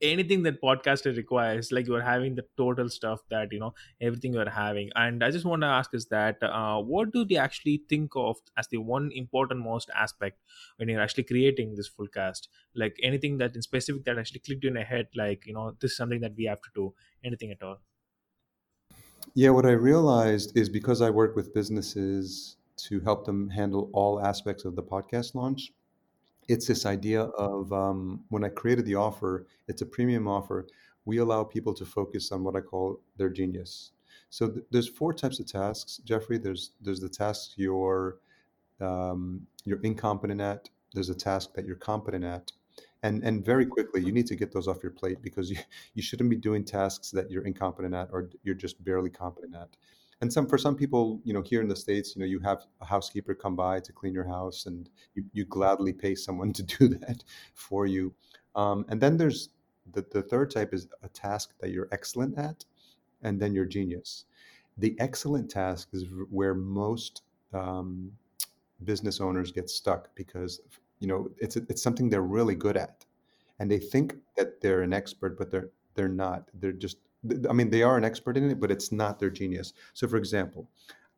anything 0.02 0.42
that 0.42 0.60
podcaster 0.60 1.16
requires 1.16 1.70
like 1.72 1.86
you 1.86 1.94
are 1.94 2.02
having 2.02 2.34
the 2.34 2.44
total 2.56 2.88
stuff 2.88 3.20
that 3.30 3.52
you 3.52 3.58
know 3.58 3.74
everything 4.00 4.34
you're 4.34 4.50
having. 4.50 4.90
And 4.94 5.24
i 5.24 5.30
just 5.30 5.44
want 5.44 5.62
to 5.62 5.68
ask 5.68 5.94
is 5.94 6.06
that 6.06 6.42
uh, 6.42 6.80
what 6.80 7.12
do 7.12 7.24
they 7.24 7.36
actually 7.36 7.82
think 7.88 8.12
of 8.16 8.36
as 8.56 8.68
the 8.68 8.78
one 8.78 9.10
important 9.14 9.60
most 9.60 9.90
aspect 9.94 10.40
when 10.76 10.88
you're 10.88 11.00
actually 11.00 11.24
creating 11.24 11.74
this 11.74 11.88
full 11.88 12.08
cast? 12.08 12.48
Like 12.74 12.96
anything 13.02 13.38
that 13.38 13.54
in 13.54 13.62
specific 13.62 14.04
that 14.04 14.18
actually 14.18 14.40
clicked 14.40 14.64
in 14.64 14.76
a 14.76 14.84
head 14.84 15.08
like 15.14 15.46
you 15.46 15.54
know 15.54 15.76
this 15.80 15.92
is 15.92 15.96
something 15.96 16.20
that 16.20 16.34
we 16.36 16.44
have 16.44 16.60
to 16.62 16.70
do 16.74 16.94
anything 17.24 17.50
at 17.50 17.62
all? 17.62 17.80
Yeah, 19.34 19.50
what 19.50 19.66
I 19.66 19.72
realized 19.72 20.56
is 20.56 20.68
because 20.68 21.00
I 21.00 21.10
work 21.10 21.34
with 21.34 21.54
businesses 21.54 22.56
to 22.76 23.00
help 23.00 23.24
them 23.24 23.48
handle 23.50 23.90
all 23.92 24.20
aspects 24.20 24.64
of 24.64 24.76
the 24.76 24.82
podcast 24.82 25.34
launch, 25.34 25.72
it's 26.48 26.66
this 26.66 26.86
idea 26.86 27.22
of 27.22 27.72
um, 27.72 28.24
when 28.28 28.44
I 28.44 28.48
created 28.48 28.84
the 28.86 28.96
offer, 28.96 29.46
it's 29.68 29.82
a 29.82 29.86
premium 29.86 30.28
offer. 30.28 30.66
We 31.04 31.18
allow 31.18 31.44
people 31.44 31.74
to 31.74 31.84
focus 31.84 32.32
on 32.32 32.42
what 32.44 32.56
I 32.56 32.60
call 32.60 33.00
their 33.16 33.28
genius. 33.28 33.92
So 34.30 34.48
th- 34.48 34.64
there's 34.70 34.88
four 34.88 35.12
types 35.12 35.38
of 35.38 35.46
tasks, 35.46 36.00
Jeffrey. 36.04 36.38
There's 36.38 36.72
there's 36.80 37.00
the 37.00 37.08
tasks 37.08 37.54
you're 37.56 38.18
um, 38.80 39.46
you're 39.64 39.80
incompetent 39.82 40.40
at. 40.40 40.68
There's 40.92 41.10
a 41.10 41.14
task 41.14 41.54
that 41.54 41.66
you're 41.66 41.76
competent 41.76 42.24
at, 42.24 42.52
and 43.02 43.22
and 43.22 43.44
very 43.44 43.66
quickly 43.66 44.02
you 44.02 44.12
need 44.12 44.26
to 44.26 44.36
get 44.36 44.52
those 44.52 44.66
off 44.68 44.82
your 44.82 44.92
plate 44.92 45.22
because 45.22 45.50
you 45.52 45.58
you 45.94 46.02
shouldn't 46.02 46.30
be 46.30 46.36
doing 46.36 46.64
tasks 46.64 47.10
that 47.10 47.30
you're 47.30 47.44
incompetent 47.44 47.94
at 47.94 48.08
or 48.12 48.30
you're 48.42 48.54
just 48.54 48.82
barely 48.84 49.10
competent 49.10 49.54
at. 49.54 49.68
And 50.24 50.32
some 50.32 50.46
for 50.46 50.56
some 50.56 50.74
people, 50.74 51.20
you 51.22 51.34
know, 51.34 51.42
here 51.42 51.60
in 51.60 51.68
the 51.68 51.76
States, 51.76 52.16
you 52.16 52.20
know, 52.20 52.24
you 52.26 52.40
have 52.40 52.64
a 52.80 52.86
housekeeper 52.86 53.34
come 53.34 53.54
by 53.54 53.78
to 53.80 53.92
clean 53.92 54.14
your 54.14 54.26
house, 54.26 54.64
and 54.64 54.88
you, 55.14 55.22
you 55.34 55.44
gladly 55.44 55.92
pay 55.92 56.14
someone 56.14 56.50
to 56.54 56.62
do 56.62 56.88
that 56.88 57.22
for 57.52 57.84
you. 57.84 58.10
Um, 58.56 58.86
and 58.88 58.98
then 58.98 59.18
there's 59.18 59.50
the, 59.92 60.02
the 60.12 60.22
third 60.22 60.50
type 60.50 60.72
is 60.72 60.88
a 61.02 61.08
task 61.08 61.52
that 61.60 61.72
you're 61.72 61.88
excellent 61.92 62.38
at, 62.38 62.64
and 63.20 63.38
then 63.38 63.52
your 63.52 63.66
genius. 63.66 64.24
The 64.78 64.96
excellent 64.98 65.50
task 65.50 65.88
is 65.92 66.06
where 66.30 66.54
most 66.54 67.20
um, 67.52 68.10
business 68.84 69.20
owners 69.20 69.52
get 69.52 69.68
stuck 69.68 70.08
because 70.14 70.62
you 71.00 71.06
know 71.06 71.28
it's 71.36 71.56
it's 71.56 71.82
something 71.82 72.08
they're 72.08 72.22
really 72.22 72.54
good 72.54 72.78
at 72.78 73.04
and 73.58 73.70
they 73.70 73.78
think 73.78 74.16
that 74.38 74.62
they're 74.62 74.80
an 74.80 74.94
expert 74.94 75.36
but 75.36 75.50
they're 75.50 75.68
they're 75.94 76.08
not 76.08 76.48
they're 76.54 76.72
just 76.72 76.96
i 77.48 77.52
mean 77.52 77.70
they 77.70 77.82
are 77.82 77.96
an 77.96 78.04
expert 78.04 78.36
in 78.36 78.50
it 78.50 78.60
but 78.60 78.70
it's 78.70 78.92
not 78.92 79.18
their 79.18 79.30
genius 79.30 79.72
so 79.92 80.06
for 80.06 80.16
example 80.16 80.68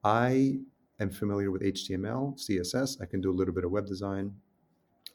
i 0.05 0.59
am 1.01 1.11
familiar 1.11 1.51
with 1.51 1.63
html 1.63 2.35
css 2.39 3.01
i 3.03 3.07
can 3.07 3.21
do 3.21 3.31
a 3.31 3.37
little 3.39 3.55
bit 3.55 3.65
of 3.65 3.71
web 3.71 3.87
design 3.87 4.33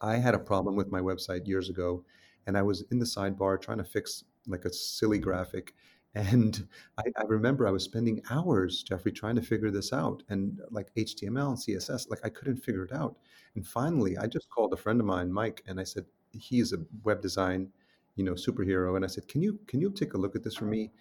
I 0.02 0.18
had 0.18 0.34
a 0.34 0.40
problem 0.40 0.76
with 0.76 0.92
my 0.92 1.00
website 1.00 1.48
years 1.48 1.70
ago, 1.70 2.04
and 2.48 2.58
I 2.58 2.64
was 2.64 2.82
in 2.92 2.98
the 3.00 3.06
sidebar 3.06 3.62
trying 3.62 3.78
to 3.78 3.84
fix 3.84 4.24
like 4.48 4.66
a 4.66 4.74
silly 4.74 5.20
graphic. 5.20 5.74
And 6.14 6.68
I, 6.98 7.04
I 7.18 7.24
remember 7.24 7.66
I 7.66 7.72
was 7.72 7.86
spending 7.86 8.22
hours, 8.30 8.84
Jeffrey, 8.84 9.14
trying 9.14 9.38
to 9.38 9.42
figure 9.42 9.72
this 9.72 9.94
out. 9.94 10.24
And 10.28 10.60
like 10.70 10.94
HTML 10.96 11.48
and 11.48 11.58
CSS, 11.58 12.10
like 12.10 12.20
I 12.26 12.28
couldn't 12.28 12.58
figure 12.58 12.84
it 12.84 12.92
out. 12.92 13.16
And 13.56 13.66
finally, 13.66 14.18
I 14.18 14.28
just 14.28 14.50
called 14.50 14.74
a 14.74 14.76
friend 14.76 15.00
of 15.00 15.06
mine, 15.06 15.32
Mike, 15.32 15.64
and 15.68 15.80
I 15.80 15.86
said, 15.86 16.04
he's 16.34 16.74
a 16.74 16.84
web 17.06 17.22
design, 17.22 17.70
you 18.16 18.24
know, 18.24 18.34
superhero. 18.34 18.96
And 18.96 19.06
I 19.06 19.08
said, 19.08 19.28
can 19.28 19.42
you 19.42 19.60
can 19.68 19.82
you 19.82 19.92
take 19.92 20.14
a 20.14 20.18
look 20.18 20.36
at 20.36 20.44
this 20.44 20.56
for 20.56 20.66
me? 20.66 20.92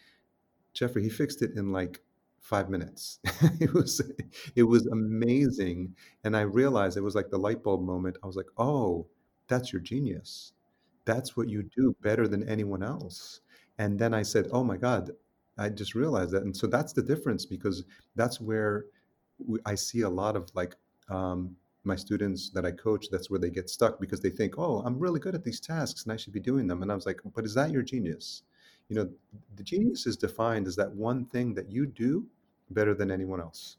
Jeffrey, 0.75 1.03
he 1.03 1.09
fixed 1.09 1.43
it 1.43 1.53
in 1.57 1.73
like 1.73 2.01
five 2.41 2.71
minutes. 2.71 3.19
it 3.61 3.73
was 3.75 4.01
it 4.57 4.63
was 4.65 4.87
amazing, 4.87 5.95
and 6.25 6.37
I 6.37 6.43
realized 6.43 6.97
it 6.97 7.03
was 7.03 7.15
like 7.15 7.31
the 7.31 7.39
light 7.39 7.63
bulb 7.63 7.83
moment. 7.83 8.19
I 8.23 8.27
was 8.27 8.37
like, 8.37 8.51
oh, 8.59 9.07
that's 9.49 9.73
your 9.73 9.83
genius. 9.83 10.53
That's 11.05 11.37
what 11.37 11.49
you 11.49 11.65
do 11.77 11.95
better 12.03 12.29
than 12.29 12.49
anyone 12.49 12.83
else. 12.83 13.41
And 13.79 13.99
then 13.99 14.15
I 14.15 14.23
said, 14.23 14.49
oh 14.53 14.63
my 14.63 14.77
God, 14.77 15.11
I 15.59 15.71
just 15.71 15.95
realized 15.95 16.33
that. 16.33 16.43
And 16.43 16.57
so 16.57 16.67
that's 16.67 16.93
the 16.93 17.03
difference 17.03 17.47
because 17.47 17.85
that's 18.15 18.41
where 18.41 18.85
I 19.65 19.75
see 19.75 20.03
a 20.03 20.09
lot 20.09 20.37
of 20.37 20.51
like 20.55 20.77
um, 21.09 21.57
my 21.85 21.97
students 21.97 22.51
that 22.51 22.67
I 22.67 22.73
coach, 22.73 23.07
that's 23.11 23.31
where 23.31 23.41
they 23.41 23.51
get 23.51 23.71
stuck 23.71 24.01
because 24.01 24.21
they 24.21 24.31
think, 24.31 24.59
oh, 24.59 24.83
I'm 24.85 24.99
really 24.99 25.21
good 25.21 25.35
at 25.35 25.45
these 25.45 25.61
tasks 25.61 26.05
and 26.05 26.13
I 26.13 26.17
should 26.17 26.33
be 26.33 26.41
doing 26.41 26.67
them. 26.67 26.83
And 26.83 26.93
I 26.93 26.95
was 26.95 27.07
like, 27.07 27.21
but 27.35 27.45
is 27.45 27.55
that 27.55 27.71
your 27.71 27.83
genius? 27.83 28.43
You 28.89 28.97
know, 28.97 29.11
the 29.57 29.63
genius 29.63 30.07
is 30.07 30.17
defined 30.17 30.67
as 30.67 30.77
that 30.77 30.93
one 30.93 31.25
thing 31.27 31.55
that 31.55 31.71
you 31.71 31.87
do 31.87 32.27
better 32.71 32.95
than 32.95 33.11
anyone 33.11 33.41
else. 33.41 33.77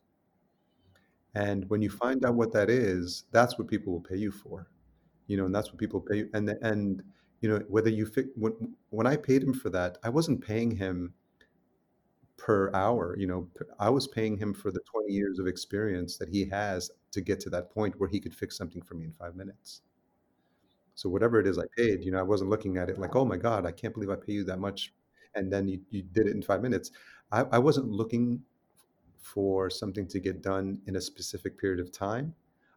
And 1.36 1.70
when 1.70 1.82
you 1.82 1.90
find 1.90 2.26
out 2.26 2.36
what 2.36 2.52
that 2.54 2.70
is, 2.70 3.24
that's 3.32 3.58
what 3.58 3.68
people 3.68 3.94
will 3.94 4.02
pay 4.02 4.18
you 4.18 4.32
for. 4.32 4.68
You 5.28 5.38
know, 5.38 5.46
and 5.46 5.56
that's 5.56 5.70
what 5.70 5.78
people 5.78 6.02
pay 6.02 6.18
you. 6.20 6.30
And 6.34 6.50
and 6.62 7.04
you 7.42 7.50
know, 7.50 7.60
whether 7.70 7.90
you 7.90 8.06
fi- 8.06 8.30
when 8.36 8.76
when 8.90 9.08
I 9.08 9.16
paid 9.16 9.44
him 9.44 9.54
for 9.54 9.70
that, 9.70 9.98
I 10.04 10.10
wasn't 10.10 10.46
paying 10.46 10.72
him 10.72 11.14
per 12.38 12.72
hour. 12.74 13.16
You 13.18 13.28
know, 13.28 13.48
I 13.80 13.90
was 13.90 14.08
paying 14.08 14.38
him 14.38 14.54
for 14.54 14.72
the 14.72 14.82
20 14.92 15.12
years 15.14 15.40
of 15.40 15.48
experience 15.48 16.18
that 16.18 16.30
he 16.30 16.46
has 16.50 16.92
to 17.12 17.22
get 17.22 17.40
to 17.42 17.50
that 17.50 17.70
point 17.72 18.00
where 18.00 18.10
he 18.10 18.20
could 18.20 18.36
fix 18.36 18.58
something 18.58 18.82
for 18.82 18.96
me 18.96 19.06
in 19.06 19.14
five 19.14 19.36
minutes. 19.36 19.82
So 20.96 21.10
whatever 21.10 21.40
it 21.40 21.48
is 21.48 21.58
I 21.58 21.66
paid, 21.78 22.04
you 22.04 22.12
know, 22.12 22.20
I 22.20 22.24
wasn't 22.24 22.50
looking 22.50 22.78
at 22.78 22.90
it 22.90 23.00
like, 23.00 23.16
oh 23.16 23.26
my 23.26 23.38
God, 23.38 23.66
I 23.66 23.72
can't 23.72 23.94
believe 23.94 24.10
I 24.10 24.16
pay 24.16 24.34
you 24.34 24.44
that 24.46 24.60
much. 24.60 24.94
And 25.36 25.52
then 25.52 25.68
you, 25.68 25.80
you 25.90 26.04
did 26.04 26.28
it 26.28 26.36
in 26.36 26.42
five 26.42 26.62
minutes. 26.62 26.92
I, 27.32 27.46
I 27.52 27.60
wasn't 27.60 27.90
looking 27.90 28.42
for 29.22 29.70
something 29.70 30.08
to 30.08 30.20
get 30.20 30.42
done 30.42 30.80
in 30.88 30.96
a 30.96 31.02
specific 31.02 31.60
period 31.60 31.80
of 31.80 31.92
time. 31.92 32.34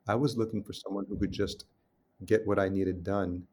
I 0.06 0.14
was 0.14 0.36
looking 0.36 0.62
for 0.62 0.72
someone 0.72 1.06
who 1.08 1.18
could 1.18 1.32
just 1.32 1.64
get 2.26 2.46
what 2.46 2.58
I 2.58 2.68
needed 2.68 3.02
done, 3.02 3.44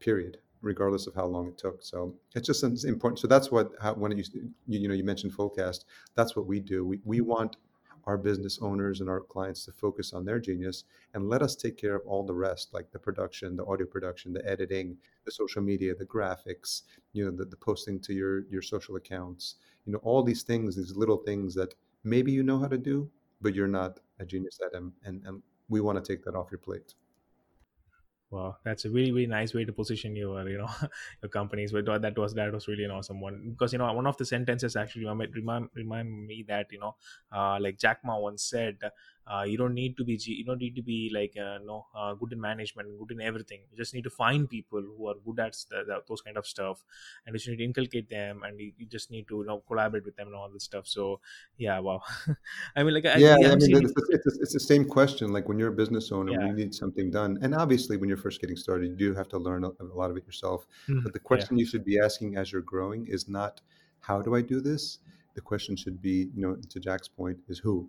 period 0.00 0.38
regardless 0.60 1.06
of 1.06 1.14
how 1.14 1.26
long 1.26 1.46
it 1.48 1.56
took. 1.56 1.82
So 1.82 2.14
it's 2.34 2.46
just 2.46 2.64
important. 2.84 3.18
So 3.20 3.28
that's 3.28 3.50
what 3.50 3.72
how, 3.80 3.94
when 3.94 4.16
you, 4.16 4.24
you 4.32 4.52
you 4.66 4.88
know 4.88 4.94
you 4.94 5.04
mentioned 5.04 5.32
Fullcast, 5.32 5.84
that's 6.14 6.36
what 6.36 6.46
we 6.46 6.60
do. 6.60 6.84
We 6.84 7.00
we 7.04 7.20
want 7.20 7.56
our 8.04 8.16
business 8.16 8.58
owners 8.60 9.00
and 9.00 9.08
our 9.08 9.20
clients 9.20 9.64
to 9.64 9.72
focus 9.72 10.12
on 10.12 10.24
their 10.24 10.38
genius 10.38 10.84
and 11.14 11.28
let 11.28 11.42
us 11.42 11.56
take 11.56 11.76
care 11.76 11.96
of 11.96 12.02
all 12.06 12.24
the 12.24 12.34
rest, 12.34 12.72
like 12.72 12.90
the 12.90 12.98
production, 12.98 13.56
the 13.56 13.64
audio 13.66 13.86
production, 13.86 14.32
the 14.32 14.46
editing, 14.48 14.96
the 15.24 15.30
social 15.30 15.62
media, 15.62 15.94
the 15.94 16.04
graphics, 16.06 16.82
you 17.12 17.24
know, 17.24 17.30
the, 17.30 17.44
the 17.44 17.56
posting 17.56 18.00
to 18.00 18.12
your 18.12 18.46
your 18.48 18.62
social 18.62 18.96
accounts, 18.96 19.56
you 19.84 19.92
know, 19.92 20.00
all 20.02 20.22
these 20.22 20.42
things, 20.42 20.76
these 20.76 20.96
little 20.96 21.18
things 21.18 21.54
that 21.54 21.74
maybe 22.04 22.32
you 22.32 22.42
know 22.42 22.58
how 22.58 22.68
to 22.68 22.78
do, 22.78 23.10
but 23.40 23.54
you're 23.54 23.68
not 23.68 24.00
a 24.20 24.24
genius 24.24 24.58
at 24.64 24.72
them, 24.72 24.92
and 25.04 25.22
and 25.26 25.42
we 25.68 25.80
want 25.80 26.02
to 26.02 26.12
take 26.12 26.24
that 26.24 26.34
off 26.34 26.50
your 26.50 26.58
plate. 26.58 26.94
Wow, 28.30 28.58
that's 28.62 28.84
a 28.84 28.90
really 28.90 29.10
really 29.10 29.26
nice 29.26 29.54
way 29.54 29.64
to 29.64 29.72
position 29.72 30.14
your 30.14 30.46
you 30.46 30.58
know 30.58 30.68
your 31.22 31.30
companies. 31.30 31.72
But 31.72 31.86
that 31.86 32.18
was 32.18 32.34
that 32.34 32.52
was 32.52 32.68
really 32.68 32.84
an 32.84 32.90
awesome 32.90 33.22
one 33.22 33.50
because 33.52 33.72
you 33.72 33.78
know 33.78 33.90
one 33.94 34.06
of 34.06 34.18
the 34.18 34.26
sentences 34.26 34.76
actually 34.76 35.06
remind 35.06 35.70
remind 35.74 36.26
me 36.26 36.44
that 36.46 36.66
you 36.70 36.78
know 36.78 36.96
uh, 37.32 37.56
like 37.58 37.78
Jack 37.78 38.00
Ma 38.04 38.18
once 38.18 38.42
said, 38.44 38.76
uh, 39.28 39.42
you 39.42 39.58
don't 39.58 39.74
need 39.74 39.96
to 39.96 40.04
be 40.04 40.18
you 40.24 40.44
don't 40.44 40.58
need 40.58 40.74
to 40.74 40.82
be 40.82 41.10
like 41.12 41.34
uh, 41.36 41.58
no 41.64 41.86
uh, 41.94 42.14
good 42.14 42.32
in 42.32 42.40
management 42.40 42.88
good 42.98 43.10
in 43.10 43.20
everything 43.20 43.60
you 43.70 43.76
just 43.76 43.94
need 43.94 44.04
to 44.04 44.10
find 44.10 44.48
people 44.48 44.80
who 44.80 45.08
are 45.08 45.14
good 45.24 45.38
at 45.38 45.56
the, 45.70 45.84
the, 45.86 46.02
those 46.08 46.22
kind 46.22 46.36
of 46.36 46.46
stuff 46.46 46.84
and 47.26 47.34
you 47.34 47.38
just 47.38 47.48
need 47.48 47.56
to 47.56 47.64
inculcate 47.64 48.08
them 48.08 48.42
and 48.44 48.58
you, 48.58 48.72
you, 48.78 48.86
just 48.86 49.10
need 49.10 49.28
to 49.28 49.40
you 49.40 49.44
know 49.44 49.62
collaborate 49.66 50.04
with 50.04 50.16
them 50.16 50.28
and 50.28 50.36
all 50.36 50.48
this 50.48 50.64
stuff 50.64 50.86
so 50.86 51.20
yeah 51.58 51.78
wow 51.78 52.00
i 52.76 52.82
mean 52.82 52.94
like 52.94 53.04
yeah 53.04 53.36
I, 53.42 53.52
I 53.52 53.56
mean 53.56 53.84
it's, 53.84 53.92
it's, 54.08 54.38
it's, 54.38 54.52
the 54.54 54.60
same 54.60 54.84
question 54.84 55.32
like 55.32 55.48
when 55.48 55.58
you're 55.58 55.72
a 55.72 55.80
business 55.82 56.10
owner 56.10 56.32
yeah. 56.32 56.46
you 56.46 56.52
need 56.54 56.74
something 56.74 57.10
done 57.10 57.38
and 57.42 57.54
obviously 57.54 57.96
when 57.96 58.08
you're 58.08 58.18
first 58.18 58.40
getting 58.40 58.56
started 58.56 58.90
you 58.90 58.96
do 58.96 59.14
have 59.14 59.28
to 59.28 59.38
learn 59.38 59.64
a, 59.64 59.70
a 59.80 59.94
lot 59.94 60.10
of 60.10 60.16
it 60.16 60.24
yourself 60.24 60.66
mm-hmm. 60.88 61.00
but 61.02 61.12
the 61.12 61.18
question 61.18 61.56
yeah. 61.56 61.62
you 61.62 61.66
should 61.66 61.84
be 61.84 62.00
asking 62.00 62.36
as 62.36 62.50
you're 62.50 62.62
growing 62.62 63.06
is 63.06 63.28
not 63.28 63.60
how 64.00 64.22
do 64.22 64.34
i 64.34 64.40
do 64.40 64.60
this 64.60 64.98
the 65.34 65.40
question 65.40 65.76
should 65.76 66.00
be 66.00 66.30
you 66.34 66.40
know 66.40 66.56
to 66.70 66.80
jack's 66.80 67.08
point 67.08 67.38
is 67.48 67.58
who 67.58 67.88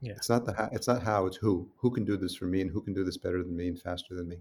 yeah. 0.00 0.12
It's 0.12 0.28
not 0.28 0.44
the 0.44 0.52
how, 0.52 0.68
it's 0.72 0.86
not 0.88 1.02
how, 1.02 1.26
it's 1.26 1.36
who. 1.36 1.70
Who 1.78 1.90
can 1.90 2.04
do 2.04 2.16
this 2.16 2.34
for 2.34 2.46
me 2.46 2.60
and 2.60 2.70
who 2.70 2.80
can 2.80 2.94
do 2.94 3.04
this 3.04 3.16
better 3.16 3.42
than 3.42 3.56
me 3.56 3.68
and 3.68 3.80
faster 3.80 4.14
than 4.14 4.28
me. 4.28 4.38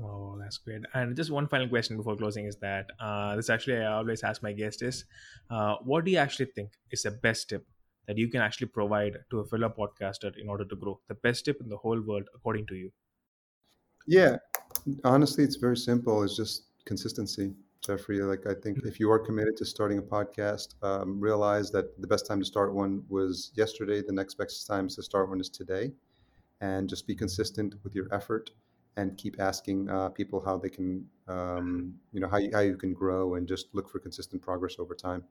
Oh, 0.00 0.38
that's 0.38 0.58
great. 0.58 0.82
And 0.94 1.16
just 1.16 1.30
one 1.30 1.48
final 1.48 1.68
question 1.68 1.96
before 1.96 2.16
closing 2.16 2.46
is 2.46 2.56
that 2.56 2.86
uh, 3.00 3.34
this 3.34 3.50
actually 3.50 3.78
I 3.78 3.92
always 3.94 4.22
ask 4.22 4.42
my 4.42 4.52
guests 4.52 4.80
is, 4.80 5.04
uh, 5.50 5.76
what 5.82 6.04
do 6.04 6.12
you 6.12 6.18
actually 6.18 6.46
think 6.54 6.70
is 6.92 7.02
the 7.02 7.10
best 7.10 7.48
tip 7.48 7.66
that 8.06 8.16
you 8.16 8.28
can 8.28 8.40
actually 8.40 8.68
provide 8.68 9.18
to 9.30 9.40
a 9.40 9.46
fellow 9.46 9.68
podcaster 9.68 10.32
in 10.38 10.48
order 10.48 10.64
to 10.64 10.76
grow? 10.76 11.00
The 11.08 11.14
best 11.14 11.44
tip 11.44 11.60
in 11.60 11.68
the 11.68 11.76
whole 11.76 12.00
world, 12.00 12.28
according 12.34 12.66
to 12.68 12.76
you? 12.76 12.92
Yeah, 14.06 14.36
honestly, 15.04 15.44
it's 15.44 15.56
very 15.56 15.76
simple. 15.76 16.22
It's 16.22 16.36
just 16.36 16.64
consistency. 16.84 17.54
Jeffrey. 17.88 18.20
Like, 18.20 18.46
I 18.46 18.54
think 18.54 18.78
if 18.84 19.00
you 19.00 19.10
are 19.10 19.18
committed 19.18 19.56
to 19.58 19.64
starting 19.64 19.98
a 19.98 20.02
podcast, 20.02 20.74
um, 20.82 21.20
realize 21.20 21.70
that 21.72 22.00
the 22.00 22.06
best 22.06 22.26
time 22.26 22.38
to 22.40 22.44
start 22.44 22.74
one 22.74 23.02
was 23.08 23.52
yesterday. 23.54 24.02
The 24.02 24.12
next 24.12 24.34
best 24.34 24.66
time 24.66 24.88
to 24.88 25.02
start 25.02 25.28
one 25.28 25.40
is 25.40 25.48
today. 25.48 25.92
And 26.60 26.88
just 26.88 27.06
be 27.06 27.14
consistent 27.14 27.74
with 27.84 27.94
your 27.94 28.08
effort 28.12 28.50
and 28.96 29.16
keep 29.18 29.40
asking 29.40 29.90
uh, 29.90 30.10
people 30.10 30.40
how 30.44 30.58
they 30.58 30.70
can, 30.70 31.06
um, 31.28 31.94
you 32.12 32.20
know, 32.20 32.28
how 32.28 32.38
you, 32.38 32.50
how 32.54 32.60
you 32.60 32.76
can 32.76 32.94
grow 32.94 33.36
and 33.36 33.48
just 33.48 33.68
look 33.74 33.90
for 33.90 34.00
consistent 34.00 34.42
progress 34.42 34.76
over 34.78 34.94
time. 34.94 35.24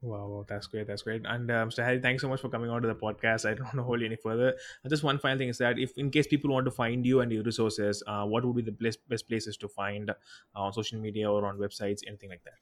Wow, 0.00 0.44
that's 0.48 0.68
great. 0.68 0.86
That's 0.86 1.02
great. 1.02 1.22
And 1.24 1.50
uh, 1.50 1.66
Mr. 1.66 1.84
Harry, 1.84 2.00
thanks 2.00 2.22
so 2.22 2.28
much 2.28 2.40
for 2.40 2.48
coming 2.48 2.70
on 2.70 2.82
to 2.82 2.88
the 2.88 2.94
podcast. 2.94 3.48
I 3.48 3.54
don't 3.54 3.64
want 3.64 3.76
to 3.76 3.82
hold 3.82 4.00
you 4.00 4.06
any 4.06 4.16
further. 4.16 4.54
Uh, 4.84 4.88
just 4.88 5.02
one 5.02 5.18
final 5.18 5.38
thing 5.38 5.48
is 5.48 5.58
that 5.58 5.78
if, 5.78 5.96
in 5.98 6.10
case 6.10 6.26
people 6.26 6.52
want 6.52 6.66
to 6.66 6.70
find 6.70 7.04
you 7.04 7.20
and 7.20 7.32
your 7.32 7.42
resources, 7.42 8.02
uh, 8.06 8.24
what 8.24 8.44
would 8.44 8.54
be 8.54 8.62
the 8.62 8.72
best, 8.72 9.06
best 9.08 9.28
places 9.28 9.56
to 9.56 9.68
find 9.68 10.10
uh, 10.10 10.14
on 10.54 10.72
social 10.72 11.00
media 11.00 11.30
or 11.30 11.44
on 11.46 11.58
websites, 11.58 12.00
anything 12.06 12.30
like 12.30 12.44
that? 12.44 12.54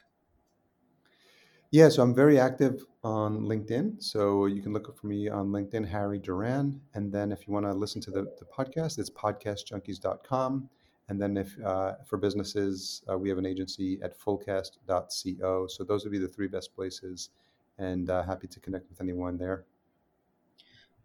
Yeah, 1.72 1.90
so 1.90 2.03
I'm 2.03 2.14
very 2.14 2.38
active 2.38 2.85
on 3.05 3.40
LinkedIn. 3.40 4.03
So 4.03 4.46
you 4.46 4.62
can 4.62 4.72
look 4.72 4.96
for 4.99 5.07
me 5.07 5.29
on 5.29 5.49
LinkedIn, 5.49 5.87
Harry 5.87 6.18
Duran. 6.18 6.81
And 6.94 7.12
then 7.12 7.33
if 7.33 7.46
you 7.46 7.53
want 7.53 7.66
to 7.66 7.72
listen 7.72 8.01
to 8.03 8.11
the, 8.11 8.22
the 8.38 8.46
podcast, 8.46 8.99
it's 8.99 9.11
podcastjunkies.com. 9.11 10.70
And 11.08 11.20
then 11.20 11.36
if 11.36 11.56
uh, 11.64 11.94
for 12.04 12.16
businesses, 12.16 13.02
uh, 13.10 13.16
we 13.16 13.28
have 13.28 13.38
an 13.38 13.46
agency 13.46 13.98
at 14.02 14.18
fullcast.co. 14.18 15.66
So 15.68 15.84
those 15.84 16.04
would 16.04 16.12
be 16.12 16.18
the 16.18 16.28
three 16.28 16.48
best 16.48 16.74
places, 16.74 17.30
and 17.78 18.10
uh, 18.10 18.24
happy 18.24 18.48
to 18.48 18.60
connect 18.60 18.88
with 18.90 19.00
anyone 19.00 19.38
there. 19.38 19.64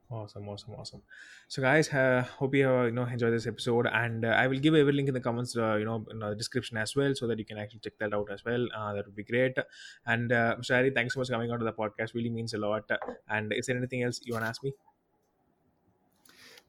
Awesome, 0.10 0.50
awesome, 0.50 0.74
awesome. 0.74 1.02
So, 1.48 1.62
guys, 1.62 1.88
hope 1.88 2.54
you 2.54 2.84
you 2.84 2.92
know 2.92 3.04
enjoy 3.04 3.32
this 3.32 3.48
episode, 3.48 3.88
and 3.88 4.26
uh, 4.26 4.30
I 4.30 4.48
will 4.48 4.60
give 4.60 4.76
every 4.76 4.92
link 4.92 5.08
in 5.08 5.14
the 5.14 5.22
comments, 5.22 5.56
uh, 5.56 5.76
you 5.76 5.86
know, 5.86 6.06
in 6.12 6.20
the 6.20 6.34
description 6.36 6.76
as 6.76 6.96
well, 6.98 7.16
so 7.16 7.28
that 7.28 7.40
you 7.40 7.46
can 7.46 7.58
actually 7.58 7.80
check 7.80 7.98
that 8.00 8.14
out 8.14 8.30
as 8.30 8.44
well. 8.44 8.68
Uh, 8.76 8.94
that 8.94 9.06
would 9.06 9.16
be 9.16 9.24
great. 9.24 9.58
And 10.06 10.34
uh, 10.34 10.58
Mr. 10.60 10.76
Harry, 10.76 10.92
thanks 10.92 11.14
so 11.14 11.22
much 11.22 11.28
for 11.28 11.34
coming 11.34 11.50
on 11.52 11.60
to 11.60 11.66
the 11.66 11.72
podcast. 11.72 12.14
Really 12.14 12.30
means 12.30 12.54
a 12.54 12.58
lot. 12.58 12.92
And 13.30 13.54
is 13.54 13.68
there 13.68 13.78
anything 13.78 14.04
else 14.04 14.20
you 14.26 14.34
want 14.34 14.44
to 14.44 14.50
ask 14.50 14.62
me? 14.64 14.74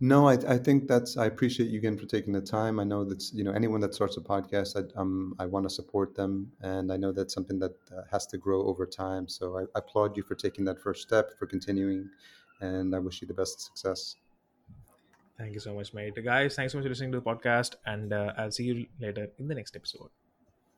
No, 0.05 0.27
I, 0.27 0.33
I 0.33 0.59
think 0.59 0.89
that's. 0.89 1.17
I 1.17 1.27
appreciate 1.27 1.71
you 1.71 1.79
again 1.79 1.97
for 1.97 2.07
taking 2.07 2.33
the 2.33 2.41
time. 2.41 2.81
I 2.81 2.85
know 2.85 3.05
that's 3.05 3.33
you 3.33 3.45
know 3.45 3.53
anyone 3.53 3.81
that 3.83 3.95
starts 3.95 4.17
a 4.17 4.21
podcast, 4.21 4.75
I 4.75 5.01
um 5.01 5.37
I 5.39 5.47
want 5.47 5.65
to 5.65 5.71
support 5.71 6.17
them, 6.17 6.51
and 6.61 6.93
I 6.93 6.97
know 6.97 7.13
that's 7.13 7.33
something 7.33 7.61
that 7.61 7.77
uh, 7.97 8.03
has 8.11 8.27
to 8.27 8.37
grow 8.37 8.67
over 8.67 8.85
time. 8.85 9.29
So 9.29 9.59
I, 9.59 9.63
I 9.63 9.67
applaud 9.77 10.17
you 10.17 10.25
for 10.25 10.35
taking 10.35 10.65
that 10.65 10.81
first 10.81 11.03
step, 11.03 11.39
for 11.39 11.47
continuing, 11.47 12.11
and 12.61 12.97
I 12.97 12.99
wish 12.99 13.23
you 13.23 13.29
the 13.29 13.35
best 13.35 13.55
of 13.55 13.61
success. 13.61 14.17
Thank 15.39 15.55
you 15.55 15.61
so 15.61 15.73
much, 15.73 15.95
mate. 15.95 16.19
Guys, 16.25 16.57
thanks 16.57 16.73
so 16.73 16.79
much 16.79 16.85
for 16.85 16.89
listening 16.89 17.13
to 17.13 17.21
the 17.21 17.25
podcast, 17.25 17.77
and 17.87 18.13
uh, 18.13 18.33
I'll 18.37 18.51
see 18.51 18.65
you 18.65 18.87
later 18.99 19.29
in 19.39 19.47
the 19.47 19.55
next 19.55 19.77
episode. 19.77 20.11